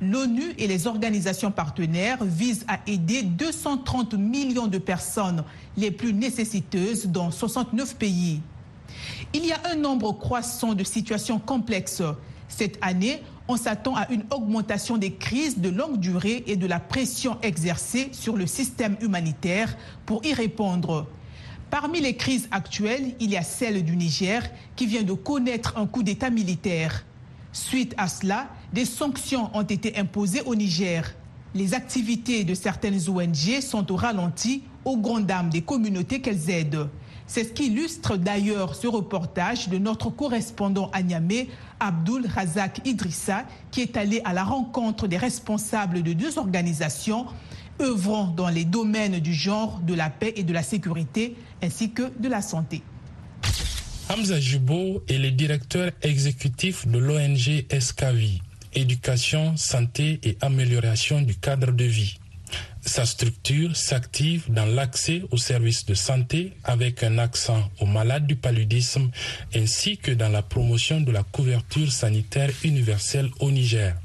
L'ONU 0.00 0.54
et 0.56 0.66
les 0.66 0.86
organisations 0.86 1.50
partenaires 1.50 2.24
visent 2.24 2.64
à 2.68 2.78
aider 2.86 3.22
230 3.22 4.14
millions 4.14 4.66
de 4.66 4.78
personnes 4.78 5.44
les 5.76 5.90
plus 5.90 6.14
nécessiteuses 6.14 7.06
dans 7.06 7.30
69 7.30 7.96
pays. 7.96 8.40
Il 9.34 9.44
y 9.44 9.52
a 9.52 9.60
un 9.70 9.76
nombre 9.76 10.12
croissant 10.12 10.72
de 10.72 10.84
situations 10.84 11.38
complexes. 11.38 12.02
Cette 12.48 12.78
année, 12.80 13.22
on 13.48 13.56
s'attend 13.56 13.94
à 13.94 14.10
une 14.10 14.24
augmentation 14.30 14.96
des 14.96 15.12
crises 15.12 15.58
de 15.58 15.68
longue 15.68 15.98
durée 15.98 16.44
et 16.46 16.56
de 16.56 16.66
la 16.66 16.80
pression 16.80 17.38
exercée 17.42 18.08
sur 18.12 18.36
le 18.36 18.46
système 18.46 18.96
humanitaire 19.00 19.76
pour 20.04 20.24
y 20.24 20.32
répondre. 20.32 21.06
Parmi 21.70 22.00
les 22.00 22.16
crises 22.16 22.48
actuelles, 22.50 23.14
il 23.20 23.30
y 23.30 23.36
a 23.36 23.42
celle 23.42 23.84
du 23.84 23.96
Niger 23.96 24.42
qui 24.76 24.86
vient 24.86 25.02
de 25.02 25.12
connaître 25.12 25.76
un 25.76 25.86
coup 25.86 26.02
d'État 26.02 26.30
militaire. 26.30 27.04
Suite 27.52 27.94
à 27.96 28.08
cela, 28.08 28.48
des 28.72 28.84
sanctions 28.84 29.50
ont 29.54 29.62
été 29.62 29.96
imposées 29.96 30.42
au 30.42 30.54
Niger. 30.54 31.14
Les 31.54 31.74
activités 31.74 32.44
de 32.44 32.54
certaines 32.54 32.98
ONG 33.08 33.60
sont 33.60 33.90
au 33.90 33.96
ralenti 33.96 34.62
aux 34.84 34.96
grandes 34.96 35.26
dames 35.26 35.50
des 35.50 35.62
communautés 35.62 36.20
qu'elles 36.20 36.50
aident. 36.50 36.88
C'est 37.26 37.44
ce 37.44 37.48
qu'illustre 37.52 38.16
d'ailleurs 38.16 38.74
ce 38.74 38.86
reportage 38.86 39.68
de 39.68 39.78
notre 39.78 40.10
correspondant 40.10 40.90
à 40.92 41.02
Niamey, 41.02 41.48
Abdul 41.80 42.26
Razak 42.26 42.80
Idrissa, 42.86 43.44
qui 43.70 43.80
est 43.80 43.96
allé 43.96 44.20
à 44.24 44.32
la 44.32 44.44
rencontre 44.44 45.08
des 45.08 45.16
responsables 45.16 46.02
de 46.02 46.12
deux 46.12 46.38
organisations 46.38 47.26
œuvrant 47.80 48.28
dans 48.28 48.48
les 48.48 48.64
domaines 48.64 49.18
du 49.18 49.34
genre, 49.34 49.80
de 49.80 49.94
la 49.94 50.08
paix 50.08 50.32
et 50.36 50.44
de 50.44 50.52
la 50.52 50.62
sécurité, 50.62 51.36
ainsi 51.62 51.90
que 51.90 52.10
de 52.18 52.28
la 52.28 52.40
santé. 52.42 52.82
Hamza 54.08 54.38
Jubo 54.38 55.02
est 55.08 55.18
le 55.18 55.32
directeur 55.32 55.90
exécutif 56.02 56.86
de 56.86 56.98
l'ONG 56.98 57.66
Escavi, 57.70 58.40
Éducation, 58.72 59.56
Santé 59.56 60.20
et 60.22 60.38
Amélioration 60.40 61.20
du 61.22 61.34
cadre 61.34 61.72
de 61.72 61.84
vie. 61.84 62.18
Sa 62.86 63.04
structure 63.04 63.74
s'active 63.76 64.44
dans 64.48 64.64
l'accès 64.64 65.22
aux 65.32 65.36
services 65.36 65.84
de 65.86 65.94
santé 65.94 66.52
avec 66.62 67.02
un 67.02 67.18
accent 67.18 67.68
aux 67.80 67.86
malades 67.86 68.28
du 68.28 68.36
paludisme 68.36 69.10
ainsi 69.56 69.98
que 69.98 70.12
dans 70.12 70.28
la 70.28 70.42
promotion 70.42 71.00
de 71.00 71.10
la 71.10 71.24
couverture 71.24 71.90
sanitaire 71.90 72.50
universelle 72.62 73.28
au 73.40 73.50
Niger. 73.50 73.96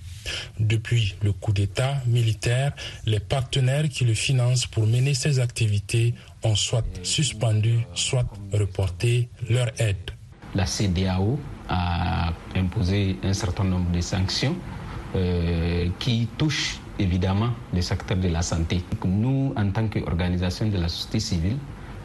Depuis 0.59 1.13
le 1.21 1.31
coup 1.31 1.53
d'État 1.53 2.01
militaire, 2.07 2.73
les 3.05 3.19
partenaires 3.19 3.87
qui 3.87 4.03
le 4.03 4.15
financent 4.15 4.65
pour 4.65 4.87
mener 4.87 5.13
ces 5.13 5.39
activités 5.39 6.15
ont 6.43 6.55
soit 6.55 6.85
suspendu, 7.03 7.81
soit 7.93 8.25
reporté 8.51 9.29
leur 9.47 9.67
aide. 9.79 10.09
La 10.55 10.65
CDAO 10.65 11.39
a 11.69 12.33
imposé 12.55 13.15
un 13.23 13.33
certain 13.33 13.63
nombre 13.63 13.91
de 13.91 14.01
sanctions 14.01 14.55
euh, 15.15 15.87
qui 15.99 16.27
touchent 16.37 16.79
évidemment 17.01 17.49
le 17.73 17.81
secteur 17.81 18.17
de 18.17 18.27
la 18.27 18.41
santé. 18.41 18.81
Nous, 19.05 19.53
en 19.55 19.69
tant 19.71 19.87
qu'organisation 19.87 20.67
de 20.67 20.77
la 20.77 20.87
société 20.87 21.19
civile, 21.19 21.57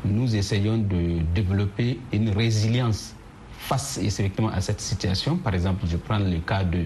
nous 0.05 0.35
essayons 0.35 0.79
de 0.79 1.23
développer 1.35 1.99
une 2.13 2.31
résilience 2.31 3.15
face 3.59 3.99
effectivement 3.99 4.51
à 4.51 4.61
cette 4.61 4.81
situation. 4.81 5.37
Par 5.37 5.55
exemple, 5.55 5.87
je 5.87 5.97
prends 5.97 6.19
le 6.19 6.39
cas 6.39 6.65
de 6.65 6.85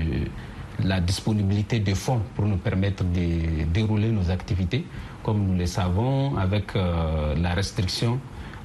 la 0.82 1.00
disponibilité 1.00 1.80
de 1.80 1.94
fonds 1.94 2.20
pour 2.34 2.46
nous 2.46 2.56
permettre 2.56 3.04
de 3.04 3.64
dérouler 3.72 4.10
nos 4.10 4.30
activités. 4.30 4.84
Comme 5.22 5.46
nous 5.46 5.58
le 5.58 5.66
savons, 5.66 6.36
avec 6.36 6.74
euh, 6.74 7.34
la 7.36 7.52
restriction 7.54 8.18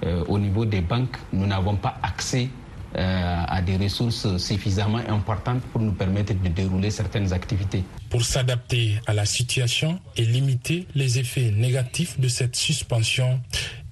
euh, 0.05 0.23
au 0.27 0.39
niveau 0.39 0.65
des 0.65 0.81
banques, 0.81 1.17
nous 1.33 1.45
n'avons 1.45 1.75
pas 1.75 1.97
accès 2.01 2.49
à 2.97 3.61
des 3.61 3.77
ressources 3.77 4.37
suffisamment 4.37 5.01
importantes 5.09 5.61
pour 5.71 5.81
nous 5.81 5.91
permettre 5.91 6.33
de 6.33 6.47
dérouler 6.47 6.91
certaines 6.91 7.33
activités. 7.33 7.83
Pour 8.09 8.23
s'adapter 8.23 8.95
à 9.05 9.13
la 9.13 9.25
situation 9.25 9.99
et 10.15 10.23
limiter 10.23 10.87
les 10.95 11.19
effets 11.19 11.51
négatifs 11.51 12.19
de 12.19 12.27
cette 12.27 12.55
suspension, 12.55 13.41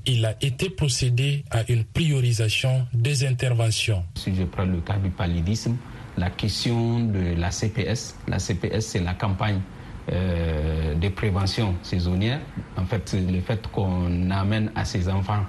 il 0.06 0.26
a 0.26 0.36
été 0.42 0.70
procédé 0.70 1.44
à 1.52 1.70
une 1.72 1.84
priorisation 1.84 2.86
des 2.94 3.26
interventions. 3.26 4.04
Si 4.16 4.36
je 4.36 4.44
prends 4.44 4.66
le 4.66 4.82
cas 4.82 4.98
du 4.98 5.10
paludisme, 5.10 5.78
la 6.18 6.30
question 6.30 7.00
de 7.00 7.36
la 7.40 7.52
CPS, 7.52 8.16
la 8.28 8.40
CPS 8.40 8.86
c'est 8.86 9.00
la 9.00 9.14
campagne 9.14 9.62
euh, 10.12 10.96
de 10.96 11.10
prévention 11.10 11.76
saisonnière. 11.82 12.42
En 12.78 12.86
fait, 12.86 13.16
le 13.16 13.40
fait 13.40 13.66
qu'on 13.68 14.30
amène 14.30 14.72
à 14.76 14.84
ces 14.84 15.08
enfants 15.08 15.46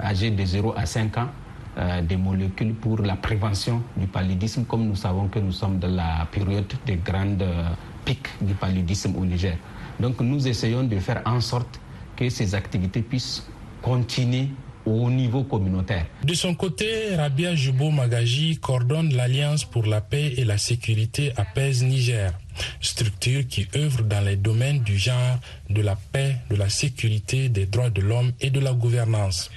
âgés 0.00 0.30
de 0.30 0.44
0 0.44 0.74
à 0.76 0.86
5 0.86 1.18
ans 1.18 1.28
euh, 1.78 2.02
des 2.02 2.16
molécules 2.16 2.74
pour 2.74 2.98
la 3.02 3.16
prévention 3.16 3.82
du 3.96 4.06
paludisme, 4.06 4.64
comme 4.64 4.86
nous 4.86 4.96
savons 4.96 5.28
que 5.28 5.38
nous 5.38 5.52
sommes 5.52 5.78
dans 5.78 5.88
la 5.94 6.26
période 6.30 6.72
des 6.86 6.96
grandes 6.96 7.42
euh, 7.42 7.68
pics 8.04 8.28
du 8.40 8.54
paludisme 8.54 9.14
au 9.16 9.24
Niger. 9.24 9.56
Donc 10.00 10.20
nous 10.20 10.46
essayons 10.48 10.82
de 10.84 10.98
faire 10.98 11.22
en 11.24 11.40
sorte 11.40 11.80
que 12.16 12.28
ces 12.30 12.54
activités 12.54 13.02
puissent 13.02 13.46
continuer 13.80 14.48
au 14.88 15.10
niveau 15.10 15.44
communautaire. 15.44 16.06
De 16.24 16.34
son 16.34 16.54
côté, 16.54 17.14
Rabia 17.16 17.54
Jubo 17.54 17.90
Magaji 17.90 18.58
coordonne 18.58 19.14
l'Alliance 19.14 19.64
pour 19.64 19.86
la 19.86 20.00
paix 20.00 20.34
et 20.36 20.44
la 20.44 20.58
sécurité 20.58 21.32
à 21.36 21.44
PES 21.44 21.82
Niger, 21.82 22.32
structure 22.80 23.46
qui 23.46 23.68
œuvre 23.76 24.02
dans 24.02 24.24
les 24.24 24.36
domaines 24.36 24.80
du 24.80 24.98
genre, 24.98 25.38
de 25.70 25.82
la 25.82 25.96
paix, 25.96 26.36
de 26.50 26.56
la 26.56 26.68
sécurité, 26.68 27.48
des 27.48 27.66
droits 27.66 27.90
de 27.90 28.00
l'homme 28.00 28.32
et 28.40 28.50
de 28.50 28.60
la 28.60 28.72
gouvernance. 28.72 29.50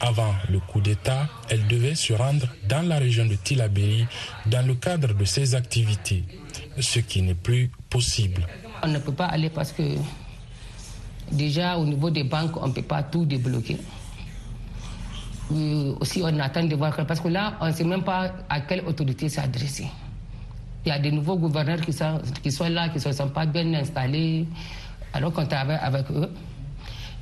Avant 0.00 0.34
le 0.50 0.58
coup 0.58 0.80
d'État, 0.80 1.28
elle 1.48 1.66
devait 1.68 1.94
se 1.94 2.12
rendre 2.12 2.46
dans 2.68 2.82
la 2.86 2.98
région 2.98 3.24
de 3.26 3.34
Tilaberi 3.36 4.06
dans 4.46 4.66
le 4.66 4.74
cadre 4.74 5.14
de 5.14 5.24
ses 5.24 5.54
activités, 5.54 6.24
ce 6.80 6.98
qui 6.98 7.22
n'est 7.22 7.34
plus 7.34 7.70
possible. 7.88 8.46
On 8.82 8.88
ne 8.88 8.98
peut 8.98 9.12
pas 9.12 9.26
aller 9.26 9.48
parce 9.48 9.70
que 9.72 9.82
déjà 11.30 11.78
au 11.78 11.84
niveau 11.86 12.10
des 12.10 12.24
banques, 12.24 12.56
on 12.60 12.68
ne 12.68 12.72
peut 12.72 12.82
pas 12.82 13.02
tout 13.04 13.24
débloquer. 13.24 13.78
Aussi, 16.00 16.22
on 16.22 16.38
attend 16.38 16.64
de 16.64 16.74
voir, 16.74 16.94
parce 17.06 17.20
que 17.20 17.28
là, 17.28 17.54
on 17.60 17.66
ne 17.66 17.72
sait 17.72 17.84
même 17.84 18.02
pas 18.02 18.32
à 18.48 18.60
quelle 18.60 18.84
autorité 18.86 19.28
s'adresser. 19.28 19.88
Il 20.84 20.88
y 20.88 20.92
a 20.92 20.98
des 20.98 21.12
nouveaux 21.12 21.36
gouverneurs 21.36 21.80
qui 21.80 21.92
sont, 21.92 22.20
qui 22.42 22.50
sont 22.50 22.68
là, 22.68 22.88
qui 22.88 23.06
ne 23.06 23.12
sont 23.12 23.28
pas 23.28 23.46
bien 23.46 23.72
installés, 23.74 24.46
alors 25.12 25.32
qu'on 25.32 25.46
travaille 25.46 25.78
avec 25.80 26.10
eux. 26.10 26.30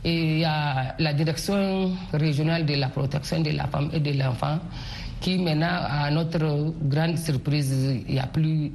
Et 0.02 0.32
il 0.34 0.38
y 0.40 0.44
a 0.44 0.94
la 0.98 1.12
direction 1.12 1.92
régionale 2.12 2.64
de 2.64 2.74
la 2.74 2.88
protection 2.88 3.40
de 3.40 3.50
la 3.50 3.66
femme 3.66 3.90
et 3.92 4.00
de 4.00 4.12
l'enfant 4.18 4.58
qui 5.20 5.36
maintenant, 5.38 5.84
à 5.88 6.10
notre 6.10 6.72
grande 6.82 7.18
surprise, 7.18 8.02
il 8.08 8.14
n'y 8.14 8.18
a 8.18 8.26
plus 8.26 8.72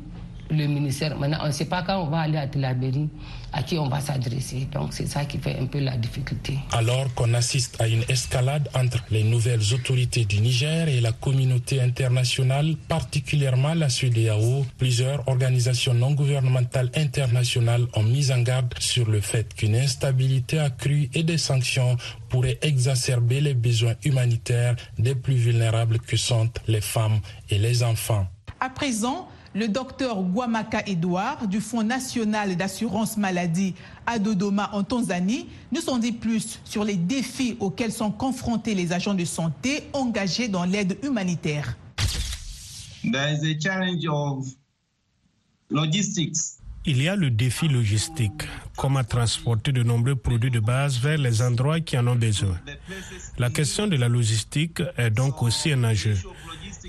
le 0.49 0.67
ministère. 0.67 1.17
Maintenant, 1.17 1.39
on 1.43 1.47
ne 1.47 1.51
sait 1.51 1.65
pas 1.65 1.81
quand 1.83 2.01
on 2.01 2.07
va 2.09 2.19
aller 2.21 2.37
à 2.37 2.47
Tilaberi, 2.47 3.09
à 3.53 3.63
qui 3.63 3.77
on 3.77 3.87
va 3.87 3.99
s'adresser. 4.01 4.67
Donc, 4.71 4.93
c'est 4.93 5.07
ça 5.07 5.25
qui 5.25 5.37
fait 5.37 5.57
un 5.59 5.65
peu 5.65 5.79
la 5.79 5.97
difficulté. 5.97 6.57
Alors 6.71 7.13
qu'on 7.13 7.33
assiste 7.33 7.79
à 7.81 7.87
une 7.87 8.03
escalade 8.09 8.69
entre 8.75 8.99
les 9.11 9.23
nouvelles 9.23 9.73
autorités 9.73 10.25
du 10.25 10.39
Niger 10.41 10.87
et 10.87 11.01
la 11.01 11.11
communauté 11.11 11.81
internationale, 11.81 12.75
particulièrement 12.87 13.73
la 13.73 13.89
CEDEAO, 13.89 14.65
plusieurs 14.77 15.27
organisations 15.27 15.93
non 15.93 16.11
gouvernementales 16.11 16.91
internationales 16.95 17.85
ont 17.95 18.03
mis 18.03 18.31
en 18.31 18.41
garde 18.41 18.73
sur 18.79 19.09
le 19.09 19.21
fait 19.21 19.53
qu'une 19.53 19.75
instabilité 19.75 20.59
accrue 20.59 21.09
et 21.13 21.23
des 21.23 21.37
sanctions 21.37 21.97
pourraient 22.29 22.59
exacerber 22.61 23.39
les 23.41 23.53
besoins 23.53 23.95
humanitaires 24.03 24.75
des 24.99 25.15
plus 25.15 25.35
vulnérables 25.35 25.99
que 25.99 26.17
sont 26.17 26.49
les 26.67 26.81
femmes 26.81 27.19
et 27.49 27.57
les 27.57 27.83
enfants. 27.83 28.27
À 28.59 28.69
présent, 28.69 29.27
le 29.55 29.69
docteur 29.69 30.21
Guamaka 30.21 30.83
Edouard 30.85 31.47
du 31.47 31.61
Fonds 31.61 31.83
national 31.83 32.57
d'assurance 32.57 33.17
maladie 33.17 33.73
à 34.05 34.19
Dodoma 34.19 34.69
en 34.73 34.83
Tanzanie 34.83 35.47
nous 35.71 35.89
en 35.89 35.97
dit 35.97 36.11
plus 36.11 36.59
sur 36.65 36.83
les 36.83 36.97
défis 36.97 37.55
auxquels 37.59 37.93
sont 37.93 38.11
confrontés 38.11 38.75
les 38.75 38.91
agents 38.91 39.13
de 39.13 39.25
santé 39.25 39.83
engagés 39.93 40.49
dans 40.49 40.65
l'aide 40.65 40.97
humanitaire. 41.03 41.77
Il 46.87 47.01
y 47.01 47.07
a 47.07 47.15
le 47.15 47.31
défi 47.31 47.67
logistique, 47.67 48.43
comment 48.77 49.03
transporter 49.03 49.71
de 49.71 49.83
nombreux 49.83 50.15
produits 50.15 50.51
de 50.51 50.59
base 50.59 50.99
vers 50.99 51.17
les 51.17 51.41
endroits 51.41 51.79
qui 51.79 51.97
en 51.97 52.05
ont 52.07 52.15
besoin. 52.15 52.59
La 53.37 53.49
question 53.49 53.87
de 53.87 53.95
la 53.95 54.09
logistique 54.09 54.81
est 54.97 55.09
donc 55.09 55.41
aussi 55.41 55.71
un 55.71 55.83
enjeu. 55.83 56.15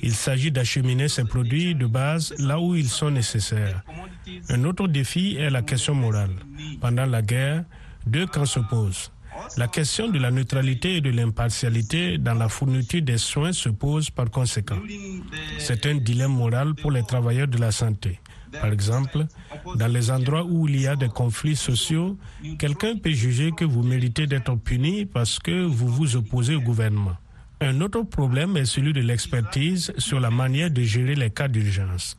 Il 0.03 0.15
s'agit 0.15 0.51
d'acheminer 0.51 1.09
ces 1.09 1.25
produits 1.25 1.75
de 1.75 1.87
base 1.87 2.35
là 2.39 2.61
où 2.61 2.75
ils 2.75 2.89
sont 2.89 3.11
nécessaires. 3.11 3.83
Un 4.49 4.65
autre 4.65 4.87
défi 4.89 5.37
est 5.37 5.51
la 5.51 5.63
question 5.63 5.95
morale. 5.95 6.35
Pendant 6.81 7.07
la 7.07 7.23
guerre, 7.23 7.65
deux 8.07 8.27
camps 8.27 8.47
s'opposent. 8.47 9.11
La 9.59 9.69
question 9.69 10.09
de 10.09 10.19
la 10.19 10.31
neutralité 10.31 10.97
et 10.97 11.01
de 11.01 11.11
l'impartialité 11.11 12.19
dans 12.19 12.35
la 12.35 12.49
fourniture 12.49 13.03
des 13.03 13.19
soins 13.19 13.53
se 13.53 13.69
pose 13.69 14.09
par 14.11 14.31
conséquent. 14.31 14.79
C'est 15.59 15.85
un 15.87 15.97
dilemme 15.97 16.33
moral 16.33 16.75
pour 16.75 16.91
les 16.91 17.03
travailleurs 17.03 17.49
de 17.49 17.59
la 17.59 17.71
santé. 17.71 18.19
Par 18.53 18.73
exemple, 18.73 19.27
dans 19.75 19.89
les 19.89 20.11
endroits 20.11 20.45
où 20.45 20.67
il 20.69 20.81
y 20.81 20.87
a 20.87 20.97
des 20.97 21.09
conflits 21.09 21.57
sociaux, 21.57 22.17
quelqu'un 22.59 22.97
peut 22.97 23.11
juger 23.11 23.51
que 23.55 23.65
vous 23.67 23.83
méritez 23.83 24.27
d'être 24.27 24.55
puni 24.57 25.05
parce 25.05 25.39
que 25.39 25.65
vous 25.65 25.89
vous 25.89 26.17
opposez 26.17 26.55
au 26.55 26.61
gouvernement. 26.63 27.17
Un 27.61 27.81
autre 27.81 28.03
problème 28.03 28.57
est 28.59 28.67
celui 28.67 28.93
de 28.93 29.01
l'expertise 29.01 29.93
sur 29.97 30.21
la 30.21 30.31
manière 30.31 30.71
de 30.71 30.83
gérer 30.83 31.15
les 31.15 31.31
cas 31.31 31.49
d'urgence. 31.49 32.19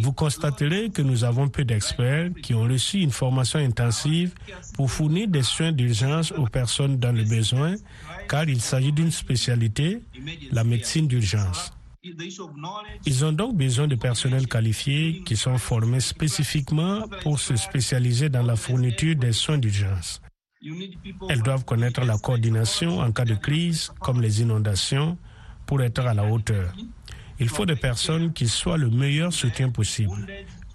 Vous 0.00 0.12
constaterez 0.12 0.88
que 0.88 1.02
nous 1.02 1.24
avons 1.24 1.48
peu 1.48 1.64
d'experts 1.64 2.30
qui 2.42 2.54
ont 2.54 2.62
reçu 2.62 3.00
une 3.00 3.10
formation 3.10 3.58
intensive 3.58 4.32
pour 4.72 4.90
fournir 4.90 5.28
des 5.28 5.42
soins 5.42 5.72
d'urgence 5.72 6.32
aux 6.32 6.46
personnes 6.46 6.96
dans 6.96 7.12
le 7.12 7.24
besoin, 7.24 7.74
car 8.30 8.48
il 8.48 8.62
s'agit 8.62 8.92
d'une 8.92 9.10
spécialité, 9.10 10.00
la 10.52 10.64
médecine 10.64 11.06
d'urgence. 11.06 11.70
Ils 13.04 13.24
ont 13.26 13.32
donc 13.32 13.56
besoin 13.56 13.88
de 13.88 13.94
personnel 13.94 14.46
qualifié 14.46 15.22
qui 15.26 15.36
sont 15.36 15.58
formés 15.58 16.00
spécifiquement 16.00 17.02
pour 17.22 17.38
se 17.38 17.56
spécialiser 17.56 18.30
dans 18.30 18.42
la 18.42 18.56
fourniture 18.56 19.16
des 19.16 19.32
soins 19.32 19.58
d'urgence. 19.58 20.22
Elles 21.28 21.42
doivent 21.42 21.64
connaître 21.64 22.04
la 22.04 22.18
coordination 22.18 22.98
en 22.98 23.12
cas 23.12 23.24
de 23.24 23.34
crise, 23.34 23.92
comme 24.00 24.20
les 24.20 24.42
inondations, 24.42 25.16
pour 25.66 25.82
être 25.82 26.00
à 26.06 26.14
la 26.14 26.24
hauteur. 26.24 26.72
Il 27.38 27.48
faut 27.48 27.66
des 27.66 27.76
personnes 27.76 28.32
qui 28.32 28.48
soient 28.48 28.78
le 28.78 28.90
meilleur 28.90 29.32
soutien 29.32 29.70
possible. 29.70 30.26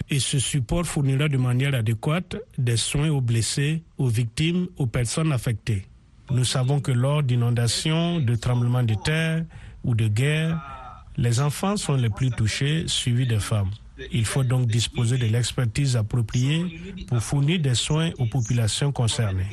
Et 0.09 0.19
ce 0.19 0.39
support 0.39 0.85
fournira 0.85 1.27
de 1.27 1.37
manière 1.37 1.75
adéquate 1.75 2.37
des 2.57 2.77
soins 2.77 3.09
aux 3.09 3.21
blessés, 3.21 3.83
aux 3.97 4.07
victimes, 4.07 4.67
aux 4.77 4.87
personnes 4.87 5.31
affectées. 5.31 5.85
Nous 6.31 6.45
savons 6.45 6.79
que 6.79 6.91
lors 6.91 7.23
d'inondations, 7.23 8.19
de 8.19 8.35
tremblements 8.35 8.83
de 8.83 8.95
terre 9.03 9.45
ou 9.83 9.95
de 9.95 10.07
guerre, 10.07 11.05
les 11.17 11.41
enfants 11.41 11.75
sont 11.77 11.95
les 11.95 12.09
plus 12.09 12.31
touchés, 12.31 12.85
suivis 12.87 13.27
des 13.27 13.39
femmes. 13.39 13.71
Il 14.11 14.25
faut 14.25 14.43
donc 14.43 14.67
disposer 14.67 15.17
de 15.17 15.25
l'expertise 15.25 15.95
appropriée 15.95 16.79
pour 17.07 17.19
fournir 17.19 17.59
des 17.59 17.75
soins 17.75 18.11
aux 18.17 18.25
populations 18.25 18.91
concernées. 18.91 19.47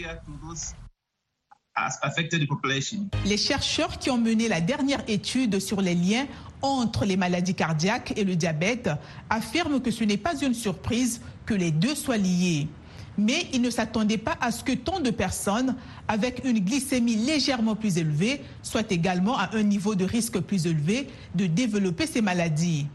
Les 3.25 3.37
chercheurs 3.37 3.99
qui 3.99 4.11
ont 4.11 4.19
mené 4.19 4.49
la 4.49 4.61
dernière 4.61 5.03
étude 5.09 5.61
sur 5.61 5.81
les 5.81 5.95
liens 5.95 6.27
entre 6.63 7.05
les 7.05 7.17
maladies 7.17 7.55
cardiaques 7.55 8.13
et 8.17 8.25
le 8.25 8.37
diabète 8.37 8.91
affirment 9.31 9.81
que 9.81 9.91
ce 9.91 10.05
n'est 10.05 10.17
pas 10.17 10.39
une 10.41 10.55
surprise 10.55 11.23
que 11.47 11.55
les 11.55 11.71
deux 11.71 11.95
soient 11.95 12.19
liés. 12.19 12.69
Mais 13.17 13.47
ils 13.53 13.63
ne 13.63 13.71
s'attendaient 13.71 14.19
pas 14.19 14.37
à 14.41 14.51
ce 14.51 14.63
que 14.63 14.73
tant 14.73 15.01
de 15.01 15.11
personnes 15.11 15.77
avec 16.09 16.43
une 16.45 16.61
glycémie 16.61 17.17
légèrement 17.17 17.77
plus 17.77 17.99
élevée 17.99 18.43
soient 18.63 18.89
également 18.91 19.39
à 19.39 19.55
un 19.57 19.63
niveau 19.63 19.95
de 19.95 20.05
risque 20.05 20.39
plus 20.41 20.67
élevé 20.67 21.09
de 21.35 21.47
développer 21.47 22.07
ces 22.07 22.23
maladies. 22.23 22.87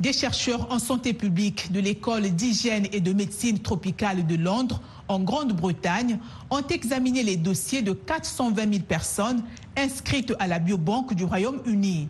Des 0.00 0.12
chercheurs 0.12 0.72
en 0.72 0.78
santé 0.78 1.12
publique 1.12 1.70
de 1.70 1.78
l'école 1.78 2.30
d'hygiène 2.30 2.86
et 2.92 3.00
de 3.00 3.12
médecine 3.12 3.58
tropicale 3.58 4.26
de 4.26 4.36
Londres, 4.36 4.80
en 5.08 5.20
Grande-Bretagne, 5.20 6.18
ont 6.50 6.66
examiné 6.68 7.22
les 7.22 7.36
dossiers 7.36 7.82
de 7.82 7.92
420 7.92 8.72
000 8.72 8.84
personnes 8.84 9.42
inscrites 9.76 10.34
à 10.38 10.46
la 10.46 10.58
biobanque 10.58 11.14
du 11.14 11.24
Royaume-Uni. 11.24 12.08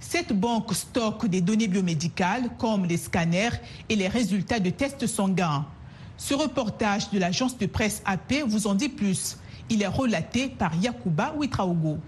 Cette 0.00 0.32
banque 0.32 0.74
stocke 0.74 1.26
des 1.26 1.40
données 1.40 1.68
biomédicales 1.68 2.50
comme 2.58 2.86
les 2.86 2.96
scanners 2.96 3.60
et 3.88 3.96
les 3.96 4.08
résultats 4.08 4.60
de 4.60 4.70
tests 4.70 5.06
sanguins. 5.06 5.66
Ce 6.16 6.34
reportage 6.34 7.10
de 7.10 7.18
l'agence 7.18 7.56
de 7.58 7.66
presse 7.66 8.02
AP 8.04 8.42
vous 8.46 8.66
en 8.66 8.74
dit 8.74 8.88
plus. 8.88 9.38
Il 9.68 9.82
est 9.82 9.86
relaté 9.86 10.48
par 10.48 10.74
Yakuba 10.74 11.34
Ouitraogo. 11.36 11.98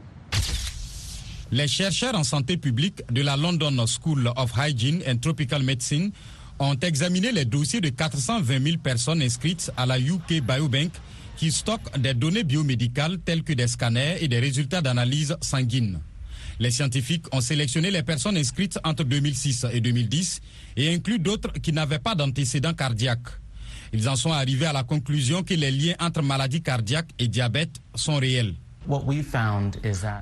Les 1.52 1.68
chercheurs 1.68 2.14
en 2.14 2.24
santé 2.24 2.56
publique 2.56 3.02
de 3.12 3.20
la 3.20 3.36
London 3.36 3.84
School 3.86 4.32
of 4.36 4.52
Hygiene 4.56 5.02
and 5.06 5.18
Tropical 5.18 5.62
Medicine 5.62 6.10
ont 6.58 6.76
examiné 6.76 7.30
les 7.30 7.44
dossiers 7.44 7.82
de 7.82 7.90
420 7.90 8.64
000 8.64 8.78
personnes 8.78 9.20
inscrites 9.20 9.70
à 9.76 9.84
la 9.84 10.00
UK 10.00 10.40
Biobank 10.42 10.92
qui 11.36 11.52
stocke 11.52 11.98
des 11.98 12.14
données 12.14 12.44
biomédicales 12.44 13.18
telles 13.18 13.42
que 13.42 13.52
des 13.52 13.68
scanners 13.68 14.16
et 14.22 14.28
des 14.28 14.38
résultats 14.38 14.80
d'analyse 14.80 15.36
sanguine. 15.42 16.00
Les 16.58 16.70
scientifiques 16.70 17.26
ont 17.34 17.42
sélectionné 17.42 17.90
les 17.90 18.02
personnes 18.02 18.38
inscrites 18.38 18.78
entre 18.82 19.04
2006 19.04 19.66
et 19.74 19.82
2010 19.82 20.40
et 20.78 20.94
inclus 20.94 21.18
d'autres 21.18 21.52
qui 21.52 21.74
n'avaient 21.74 21.98
pas 21.98 22.14
d'antécédents 22.14 22.72
cardiaques. 22.72 23.28
Ils 23.92 24.08
en 24.08 24.16
sont 24.16 24.32
arrivés 24.32 24.64
à 24.64 24.72
la 24.72 24.84
conclusion 24.84 25.42
que 25.42 25.52
les 25.52 25.70
liens 25.70 25.96
entre 26.00 26.22
maladie 26.22 26.62
cardiaque 26.62 27.10
et 27.18 27.28
diabète 27.28 27.76
sont 27.94 28.16
réels. 28.16 28.54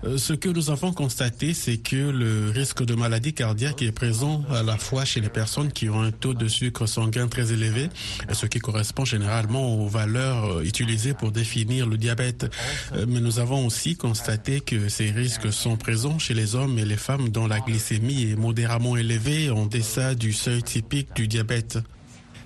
Euh, 0.05 0.19
ce 0.19 0.33
que 0.35 0.49
nous 0.49 0.71
avons 0.71 0.93
constaté, 0.93 1.55
c'est 1.55 1.79
que 1.79 1.97
le 1.97 2.51
risque 2.51 2.85
de 2.85 2.95
maladie 2.95 3.33
cardiaque 3.33 3.83
est 3.83 3.93
présent 3.93 4.43
à 4.51 4.63
la 4.63 4.77
fois 4.77 5.05
chez 5.05 5.21
les 5.21 5.29
personnes 5.29 5.73
qui 5.73 5.89
ont 5.89 6.03
un 6.03 6.11
taux 6.11 6.35
de 6.35 6.47
sucre 6.47 6.87
sanguin 6.87 7.27
très 7.29 7.53
élevé, 7.53 7.89
ce 8.33 8.47
qui 8.47 8.59
correspond 8.59 9.05
généralement 9.05 9.75
aux 9.77 9.89
valeurs 9.89 10.59
euh, 10.59 10.63
utilisées 10.63 11.15
pour 11.15 11.33
définir 11.33 11.87
le 11.87 11.97
diabète. 11.97 12.51
Euh, 12.93 13.07
mais 13.09 13.21
nous 13.21 13.39
avons 13.39 13.67
aussi 13.67 13.97
constaté 13.97 14.61
que 14.61 14.89
ces 14.89 15.11
risques 15.11 15.53
sont 15.53 15.77
présents 15.77 16.19
chez 16.19 16.35
les 16.35 16.55
hommes 16.55 16.79
et 16.79 16.85
les 16.85 16.97
femmes 16.97 17.31
dont 17.31 17.47
la 17.47 17.61
glycémie 17.61 18.31
est 18.31 18.37
modérément 18.37 18.97
élevée 18.97 19.51
en 19.51 19.67
deçà 19.67 20.15
du 20.15 20.33
seuil 20.33 20.63
typique 20.63 21.15
du 21.17 21.29
diabète. 21.29 21.79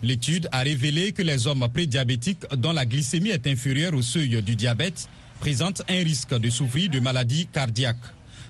L'étude 0.02 0.48
a 0.52 0.60
révélé 0.60 1.12
que 1.12 1.22
les 1.22 1.46
hommes 1.46 1.66
prédiabétiques 1.72 2.44
dont 2.56 2.72
la 2.72 2.84
glycémie 2.84 3.30
est 3.30 3.46
inférieure 3.46 3.94
au 3.94 4.02
seuil 4.02 4.42
du 4.42 4.54
diabète 4.54 5.08
présentent 5.44 5.82
un 5.90 6.02
risque 6.02 6.34
de 6.38 6.48
souffrir 6.48 6.88
de 6.88 7.00
maladies 7.00 7.46
cardiaques. 7.52 7.98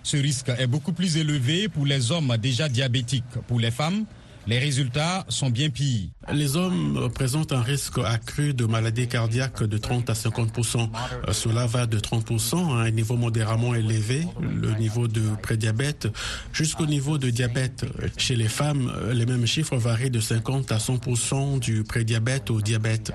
Ce 0.05 0.17
risque 0.17 0.49
est 0.57 0.69
beaucoup 0.69 0.93
plus 0.93 1.17
élevé 1.17 1.69
pour 1.69 1.87
les 1.87 2.13
hommes 2.13 2.37
déjà 2.41 2.69
diabétiques. 2.69 3.25
Pour 3.49 3.59
les 3.59 3.73
femmes, 3.73 4.05
les 4.47 4.61
résultats 4.61 5.25
sont 5.29 5.51
bien 5.51 5.71
pires. 5.71 6.11
Les 6.33 6.55
hommes 6.55 7.09
présentent 7.13 7.53
un 7.53 7.63
risque 7.63 7.99
accru 7.99 8.55
de 8.55 8.65
maladies 8.67 9.09
cardiaques 9.09 9.65
de 9.65 9.77
30 9.77 10.09
à 10.09 10.13
50% 10.13 10.89
Cela 11.33 11.67
va 11.67 11.87
de 11.87 11.99
30% 11.99 12.77
à 12.77 12.83
un 12.83 12.91
niveau 12.91 13.17
modérément 13.17 13.75
élevé, 13.75 14.29
le 14.41 14.75
niveau 14.75 15.09
de 15.09 15.23
prédiabète, 15.43 16.07
jusqu'au 16.53 16.87
niveau 16.87 17.19
de 17.19 17.31
diabète. 17.31 17.87
Chez 18.19 18.37
les 18.37 18.49
femmes, 18.49 18.93
les 19.13 19.27
mêmes 19.27 19.47
chiffres 19.47 19.77
varient 19.77 20.11
de 20.11 20.21
50 20.21 20.71
à 20.71 20.77
100% 20.77 21.59
du 21.59 21.83
prédiabète 21.83 22.51
au 22.51 22.61
diabète. 22.61 23.11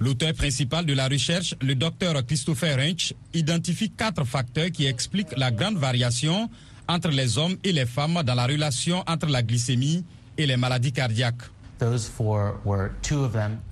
L'auteur 0.00 0.34
principal 0.34 0.84
de 0.84 0.92
la 0.92 1.08
recherche, 1.08 1.54
le 1.60 1.74
docteur 1.74 2.26
Christopher 2.26 2.76
Rench, 2.76 3.14
identifie 3.32 3.90
quatre 3.90 4.24
facteurs 4.24 4.70
qui 4.70 4.86
expliquent 4.86 5.36
la 5.36 5.50
grande 5.50 5.76
variation 5.76 6.50
entre 6.88 7.08
les 7.08 7.38
hommes 7.38 7.56
et 7.64 7.72
les 7.72 7.86
femmes 7.86 8.22
dans 8.24 8.34
la 8.34 8.46
relation 8.46 9.04
entre 9.06 9.26
la 9.26 9.42
glycémie 9.42 10.04
et 10.36 10.46
les 10.46 10.56
maladies 10.56 10.92
cardiaques. 10.92 11.42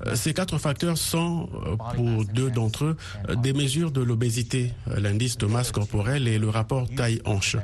Euh, 0.07 0.15
ces 0.15 0.35
quatre 0.35 0.59
facteurs 0.59 0.99
sont, 0.99 1.49
euh, 1.55 1.77
pour 1.95 2.25
deux 2.25 2.51
d'entre 2.51 2.85
eux, 2.85 2.97
euh, 3.29 3.35
des 3.37 3.53
mesures 3.53 3.91
de 3.91 4.03
l'obésité, 4.03 4.73
l'indice 4.87 5.39
de 5.39 5.47
masse 5.47 5.71
corporelle 5.71 6.29
et 6.29 6.39
le 6.39 6.49
rapport 6.49 6.89
taille-hanche. 6.89 7.57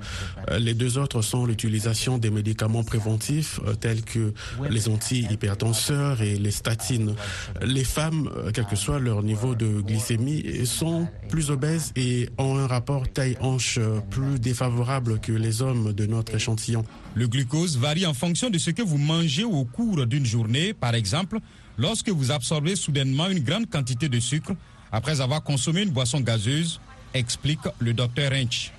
Les 0.59 0.75
deux 0.75 0.99
autres 0.99 1.23
sont 1.23 1.47
l'utilisation 1.47 2.19
des 2.19 2.31
médicaments 2.31 2.85
préventifs 2.85 3.61
tels 3.81 4.03
que 4.03 4.33
les 4.69 4.89
antihypertenseurs 4.89 6.23
et 6.23 6.37
les 6.37 6.51
statines. 6.51 7.15
Les 7.63 7.85
femmes, 7.85 8.31
quel 8.55 8.67
que 8.67 8.77
soit 8.77 8.99
leur 8.99 9.23
niveau 9.23 9.55
de 9.55 9.81
glycémie, 9.81 10.67
sont 10.67 11.09
plus 11.29 11.51
obèses 11.51 11.93
et 11.97 12.29
ont 12.39 12.59
un 12.59 12.67
rapport 12.67 13.09
taille-hanche 13.09 13.79
plus 14.11 14.39
défavorable 14.39 15.21
que 15.21 15.33
les 15.33 15.63
hommes 15.63 15.93
de 15.93 16.07
notre 16.07 16.35
échantillon. 16.35 16.85
Le 17.15 17.27
glucose 17.27 17.77
varie 17.79 18.07
en 18.07 18.15
fonction 18.15 18.51
de 18.51 18.59
ce 18.59 18.71
que 18.71 18.83
vous 18.83 18.99
mangez 18.99 19.45
au 19.45 19.65
cours 19.65 20.07
d'une 20.07 20.27
journée. 20.27 20.73
Par 20.73 20.95
exemple, 20.95 21.39
lorsque 21.77 22.09
vous 22.09 22.31
absorbez 22.31 22.77
soudainement 22.77 23.29
une 23.29 23.41
grande 23.41 23.69
quantité 23.69 24.09
de 24.09 24.21
sucre 24.21 24.53
après 24.93 25.21
avoir 25.21 25.43
consommé 25.43 25.83
une 25.83 25.91
boisson 25.91 26.21
gazeuse, 26.21 26.81
explique 27.15 27.61
le 27.79 27.93
docteur 27.93 28.33
Rench. 28.33 28.73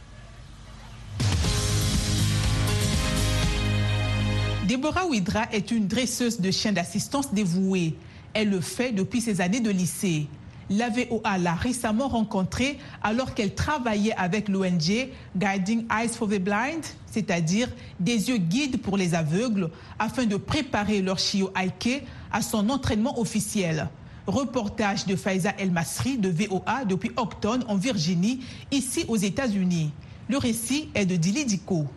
Deborah 4.67 5.07
Ouidra 5.07 5.47
est 5.51 5.71
une 5.71 5.87
dresseuse 5.87 6.39
de 6.39 6.51
chiens 6.51 6.71
d'assistance 6.71 7.33
dévouée. 7.33 7.95
Elle 8.33 8.51
le 8.51 8.61
fait 8.61 8.91
depuis 8.91 9.19
ses 9.19 9.41
années 9.41 9.61
de 9.61 9.71
lycée. 9.71 10.27
La 10.71 10.89
VOA 10.89 11.39
l'a 11.39 11.55
récemment 11.55 12.07
rencontrée 12.07 12.77
alors 13.01 13.33
qu'elle 13.33 13.55
travaillait 13.55 14.13
avec 14.15 14.47
l'ONG 14.49 15.09
Guiding 15.35 15.85
Eyes 15.91 16.09
for 16.09 16.27
the 16.27 16.39
Blind, 16.39 16.85
c'est-à-dire 17.07 17.69
des 17.99 18.29
yeux 18.29 18.37
guides 18.37 18.79
pour 18.79 18.95
les 18.95 19.15
aveugles, 19.15 19.71
afin 19.97 20.25
de 20.25 20.37
préparer 20.37 21.01
leur 21.01 21.17
chiot 21.17 21.51
Aike 21.59 22.03
à 22.31 22.43
son 22.43 22.69
entraînement 22.69 23.19
officiel. 23.19 23.89
Reportage 24.27 25.07
de 25.07 25.15
Faiza 25.15 25.55
El 25.57 25.71
Masri 25.71 26.19
de 26.19 26.29
VOA 26.29 26.85
depuis 26.85 27.11
Octon 27.17 27.61
en 27.67 27.75
Virginie, 27.75 28.41
ici 28.71 29.05
aux 29.07 29.17
États-Unis. 29.17 29.91
Le 30.29 30.37
récit 30.37 30.89
est 30.93 31.07
de 31.07 31.15
Dili 31.15 31.45
Diko. 31.45 31.87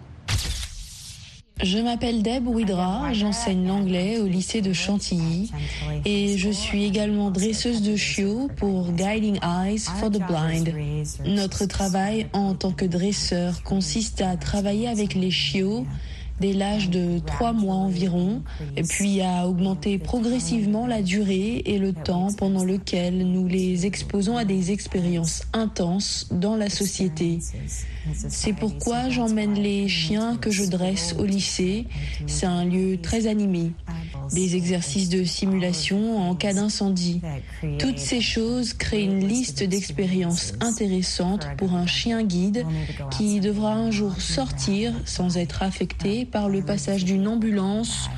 Je 1.62 1.78
m'appelle 1.78 2.22
Deb 2.22 2.48
Ouidra, 2.48 3.12
j'enseigne 3.12 3.68
l'anglais 3.68 4.18
au 4.18 4.26
lycée 4.26 4.62
de 4.62 4.72
Chantilly 4.72 5.52
et 6.04 6.36
je 6.36 6.50
suis 6.50 6.84
également 6.84 7.30
dresseuse 7.30 7.82
de 7.82 7.94
chiots 7.94 8.48
pour 8.56 8.90
Guiding 8.90 9.38
Eyes 9.44 9.78
for 9.78 10.10
the 10.10 10.18
Blind. 10.18 10.74
Notre 11.24 11.66
travail 11.66 12.26
en 12.32 12.54
tant 12.54 12.72
que 12.72 12.84
dresseur 12.84 13.62
consiste 13.62 14.22
à 14.22 14.36
travailler 14.36 14.88
avec 14.88 15.14
les 15.14 15.30
chiots 15.30 15.86
dès 16.40 16.52
l'âge 16.52 16.90
de 16.90 17.18
trois 17.20 17.52
mois 17.52 17.76
environ, 17.76 18.42
puis 18.88 19.20
à 19.20 19.46
augmenter 19.46 19.98
progressivement 19.98 20.86
la 20.86 21.02
durée 21.02 21.62
et 21.64 21.78
le 21.78 21.92
temps 21.92 22.28
pendant 22.36 22.64
lequel 22.64 23.26
nous 23.26 23.46
les 23.46 23.86
exposons 23.86 24.36
à 24.36 24.44
des 24.44 24.72
expériences 24.72 25.42
intenses 25.52 26.28
dans 26.30 26.56
la 26.56 26.70
société. 26.70 27.38
C'est 28.14 28.52
pourquoi 28.52 29.08
j'emmène 29.10 29.54
les 29.54 29.88
chiens 29.88 30.36
que 30.36 30.50
je 30.50 30.64
dresse 30.64 31.14
au 31.18 31.24
lycée. 31.24 31.86
C'est 32.26 32.46
un 32.46 32.64
lieu 32.64 33.00
très 33.00 33.26
animé. 33.26 33.72
Des 34.32 34.56
exercices 34.56 35.08
de 35.08 35.24
simulation 35.24 36.18
en 36.18 36.34
cas 36.34 36.54
d'incendie. 36.54 37.20
Toutes 37.78 37.98
ces 37.98 38.20
choses 38.20 38.72
créent 38.72 39.04
une 39.04 39.26
liste 39.26 39.62
d'expériences 39.62 40.54
intéressantes 40.60 41.46
pour 41.58 41.74
un 41.74 41.86
chien 41.86 42.22
guide 42.22 42.64
qui 43.10 43.40
devra 43.40 43.74
un 43.74 43.90
jour 43.90 44.20
sortir 44.20 44.94
sans 45.04 45.36
être 45.36 45.62
affecté 45.62 46.24
par 46.24 46.48
le 46.48 46.62
passage 46.62 47.04
d'une 47.04 47.28
ambulance 47.28 48.08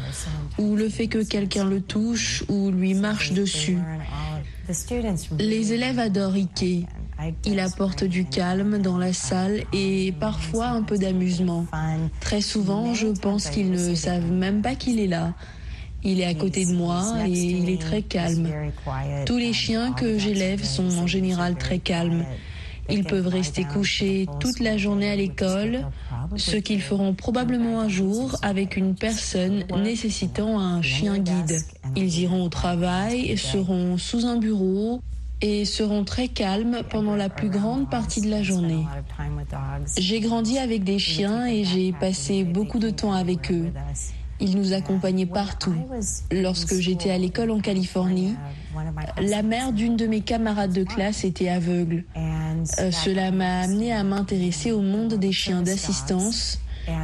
ou 0.58 0.76
le 0.76 0.88
fait 0.88 1.08
que 1.08 1.22
quelqu'un 1.22 1.64
le 1.64 1.80
touche 1.80 2.44
ou 2.48 2.70
lui 2.70 2.94
marche 2.94 3.32
dessus. 3.32 3.78
Les 5.38 5.72
élèves 5.72 5.98
adorent 5.98 6.34
Ike. 6.34 6.86
Il 7.44 7.60
apporte 7.60 8.04
du 8.04 8.24
calme 8.24 8.78
dans 8.78 8.98
la 8.98 9.12
salle 9.12 9.62
et 9.72 10.12
parfois 10.18 10.68
un 10.68 10.82
peu 10.82 10.98
d'amusement. 10.98 11.66
Très 12.20 12.40
souvent, 12.40 12.94
je 12.94 13.08
pense 13.08 13.48
qu'ils 13.48 13.70
ne 13.70 13.94
savent 13.94 14.30
même 14.30 14.62
pas 14.62 14.74
qu'il 14.74 14.98
est 14.98 15.06
là. 15.06 15.34
Il 16.04 16.20
est 16.20 16.26
à 16.26 16.34
côté 16.34 16.66
de 16.66 16.72
moi 16.72 17.14
et 17.26 17.30
il 17.30 17.70
est 17.70 17.80
très 17.80 18.02
calme. 18.02 18.48
Tous 19.26 19.38
les 19.38 19.52
chiens 19.52 19.92
que 19.92 20.18
j'élève 20.18 20.62
sont 20.62 20.98
en 20.98 21.06
général 21.06 21.56
très 21.56 21.78
calmes. 21.78 22.24
Ils 22.90 23.04
peuvent 23.04 23.28
rester 23.28 23.64
couchés 23.64 24.26
toute 24.40 24.60
la 24.60 24.76
journée 24.76 25.10
à 25.10 25.16
l'école, 25.16 25.86
ce 26.36 26.56
qu'ils 26.56 26.82
feront 26.82 27.14
probablement 27.14 27.80
un 27.80 27.88
jour 27.88 28.36
avec 28.42 28.76
une 28.76 28.94
personne 28.94 29.64
nécessitant 29.82 30.58
un 30.58 30.82
chien 30.82 31.18
guide. 31.18 31.56
Ils 31.96 32.20
iront 32.20 32.44
au 32.44 32.48
travail, 32.50 33.36
seront 33.38 33.96
sous 33.96 34.26
un 34.26 34.36
bureau 34.36 35.00
et 35.40 35.64
seront 35.64 36.04
très 36.04 36.28
calmes 36.28 36.80
pendant 36.90 37.16
la 37.16 37.28
plus 37.28 37.48
grande 37.48 37.90
partie 37.90 38.20
de 38.20 38.30
la 38.30 38.42
journée. 38.42 38.84
J'ai 39.96 40.20
grandi 40.20 40.58
avec 40.58 40.84
des 40.84 40.98
chiens 40.98 41.46
et 41.46 41.64
j'ai 41.64 41.92
passé 41.92 42.44
beaucoup 42.44 42.78
de 42.78 42.90
temps 42.90 43.12
avec 43.12 43.50
eux. 43.50 43.70
Ils 44.40 44.56
nous 44.56 44.72
accompagnaient 44.72 45.26
partout. 45.26 45.74
Lorsque 46.32 46.74
j'étais 46.74 47.10
à 47.10 47.18
l'école 47.18 47.50
en 47.50 47.60
Californie, 47.60 48.34
la 49.20 49.42
mère 49.42 49.72
d'une 49.72 49.96
de 49.96 50.06
mes 50.06 50.20
camarades 50.20 50.72
de 50.72 50.84
classe 50.84 51.24
était 51.24 51.48
aveugle. 51.48 52.04
Euh, 52.16 52.90
cela 52.90 53.30
m'a 53.30 53.60
amené 53.60 53.92
à 53.92 54.02
m'intéresser 54.04 54.72
au 54.72 54.80
monde 54.80 55.14
des 55.14 55.32
chiens 55.32 55.62
d'assistance 55.62 56.60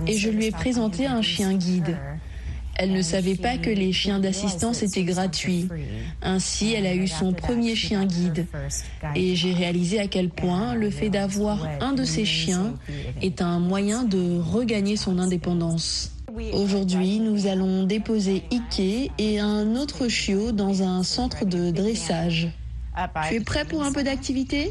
et 0.07 0.17
je 0.17 0.31
lui 0.31 0.47
ai 0.47 0.51
présenté 0.51 1.07
un 1.07 1.23
chien 1.23 1.55
guide. 1.55 1.97
Elle 2.83 2.93
ne 2.93 3.03
savait 3.03 3.37
pas 3.37 3.59
que 3.59 3.69
les 3.69 3.93
chiens 3.93 4.21
d'assistance 4.21 4.83
étaient 4.83 5.05
gratuits. 5.05 5.69
Ainsi, 6.23 6.73
elle 6.73 6.87
a 6.87 6.95
eu 6.95 7.09
son 7.09 7.35
premier 7.35 7.75
chien 7.75 8.07
guide. 8.07 8.47
Et 9.15 9.37
j'ai 9.37 9.53
réalisé 9.53 10.01
à 10.01 10.07
quel 10.07 10.31
point 10.31 10.75
le 10.75 10.89
fait 10.89 11.11
d'avoir 11.11 11.69
un 11.81 11.93
de 11.93 12.05
ces 12.05 12.25
chiens 12.25 12.75
est 13.21 13.43
un 13.43 13.59
moyen 13.59 14.05
de 14.05 14.39
regagner 14.41 14.97
son 14.97 15.19
indépendance. 15.19 16.13
Aujourd'hui, 16.53 17.19
nous 17.21 17.47
allons 17.47 17.85
déposer 17.85 18.43
Ike 18.53 19.11
et 19.19 19.41
un 19.41 19.77
autre 19.77 20.09
chiot 20.09 20.53
dans 20.53 20.83
un 20.83 21.03
centre 21.03 21.45
de 21.45 21.71
dressage. 21.71 22.49
Tu 23.29 23.37
es 23.37 23.41
prêt 23.41 23.65
pour 23.65 23.83
un 23.83 23.93
peu 23.93 24.03
d'activité 24.03 24.71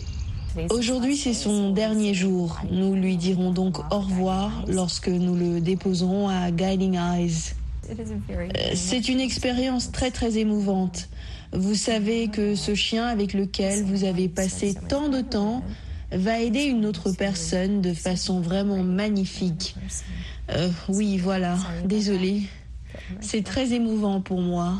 Aujourd'hui, 0.70 1.16
c'est 1.16 1.34
son 1.34 1.72
dernier 1.72 2.14
jour. 2.14 2.60
Nous 2.72 2.96
lui 2.96 3.18
dirons 3.18 3.52
donc 3.52 3.80
au 3.94 4.00
revoir 4.00 4.64
lorsque 4.68 5.08
nous 5.08 5.36
le 5.36 5.62
déposerons 5.62 6.28
à 6.28 6.52
Guiding 6.52 6.98
Eyes. 6.98 7.54
Euh, 7.90 8.72
c'est 8.76 9.10
une 9.10 9.20
expérience 9.20 9.92
très 9.92 10.12
très 10.12 10.38
émouvante. 10.38 11.10
Vous 11.54 11.76
savez 11.76 12.28
que 12.28 12.56
ce 12.56 12.76
chien 12.76 13.06
avec 13.06 13.34
lequel 13.34 13.84
vous 13.84 14.04
avez 14.04 14.28
passé 14.28 14.76
tant 14.88 15.10
de 15.10 15.22
temps 15.22 15.64
va 16.12 16.40
aider 16.40 16.64
une 16.64 16.86
autre 16.86 17.12
personne 17.12 17.82
de 17.82 17.94
façon 17.94 18.42
vraiment 18.42 18.84
magnifique. 18.84 19.76
Euh, 20.52 20.70
oui, 20.88 21.18
voilà, 21.18 21.58
désolé. 21.86 22.44
C'est 23.22 23.44
très 23.44 23.74
émouvant 23.74 24.22
pour 24.22 24.42
moi. 24.42 24.76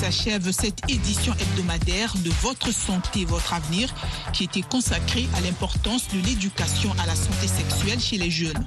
s'achève 0.00 0.50
cette 0.50 0.80
édition 0.88 1.34
hebdomadaire 1.34 2.14
de 2.24 2.30
Votre 2.40 2.72
santé, 2.72 3.26
votre 3.26 3.52
avenir, 3.52 3.92
qui 4.32 4.44
était 4.44 4.62
consacrée 4.62 5.26
à 5.36 5.40
l'importance 5.42 6.08
de 6.08 6.18
l'éducation 6.26 6.90
à 7.02 7.06
la 7.06 7.14
santé 7.14 7.46
sexuelle 7.46 8.00
chez 8.00 8.16
les 8.16 8.30
jeunes. 8.30 8.66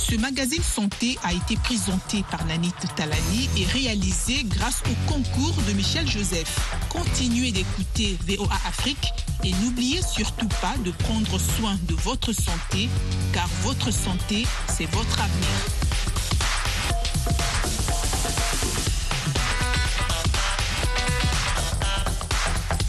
Ce 0.00 0.16
magazine 0.16 0.62
santé 0.62 1.18
a 1.22 1.32
été 1.32 1.56
présenté 1.56 2.24
par 2.30 2.44
Nanit 2.46 2.72
Talani 2.96 3.48
et 3.56 3.64
réalisé 3.66 4.44
grâce 4.44 4.82
au 4.86 5.12
concours 5.12 5.54
de 5.68 5.72
Michel 5.72 6.08
Joseph. 6.08 6.58
Continuez 6.88 7.52
d'écouter 7.52 8.18
VOA 8.26 8.56
Afrique 8.66 9.12
et 9.44 9.52
n'oubliez 9.62 10.00
surtout 10.02 10.48
pas 10.62 10.74
de 10.84 10.90
prendre 10.90 11.38
soin 11.38 11.78
de 11.86 11.94
votre 11.94 12.32
santé, 12.32 12.88
car 13.32 13.46
votre 13.62 13.90
santé, 13.90 14.46
c'est 14.68 14.90
votre 14.90 15.20
avenir. 15.20 15.89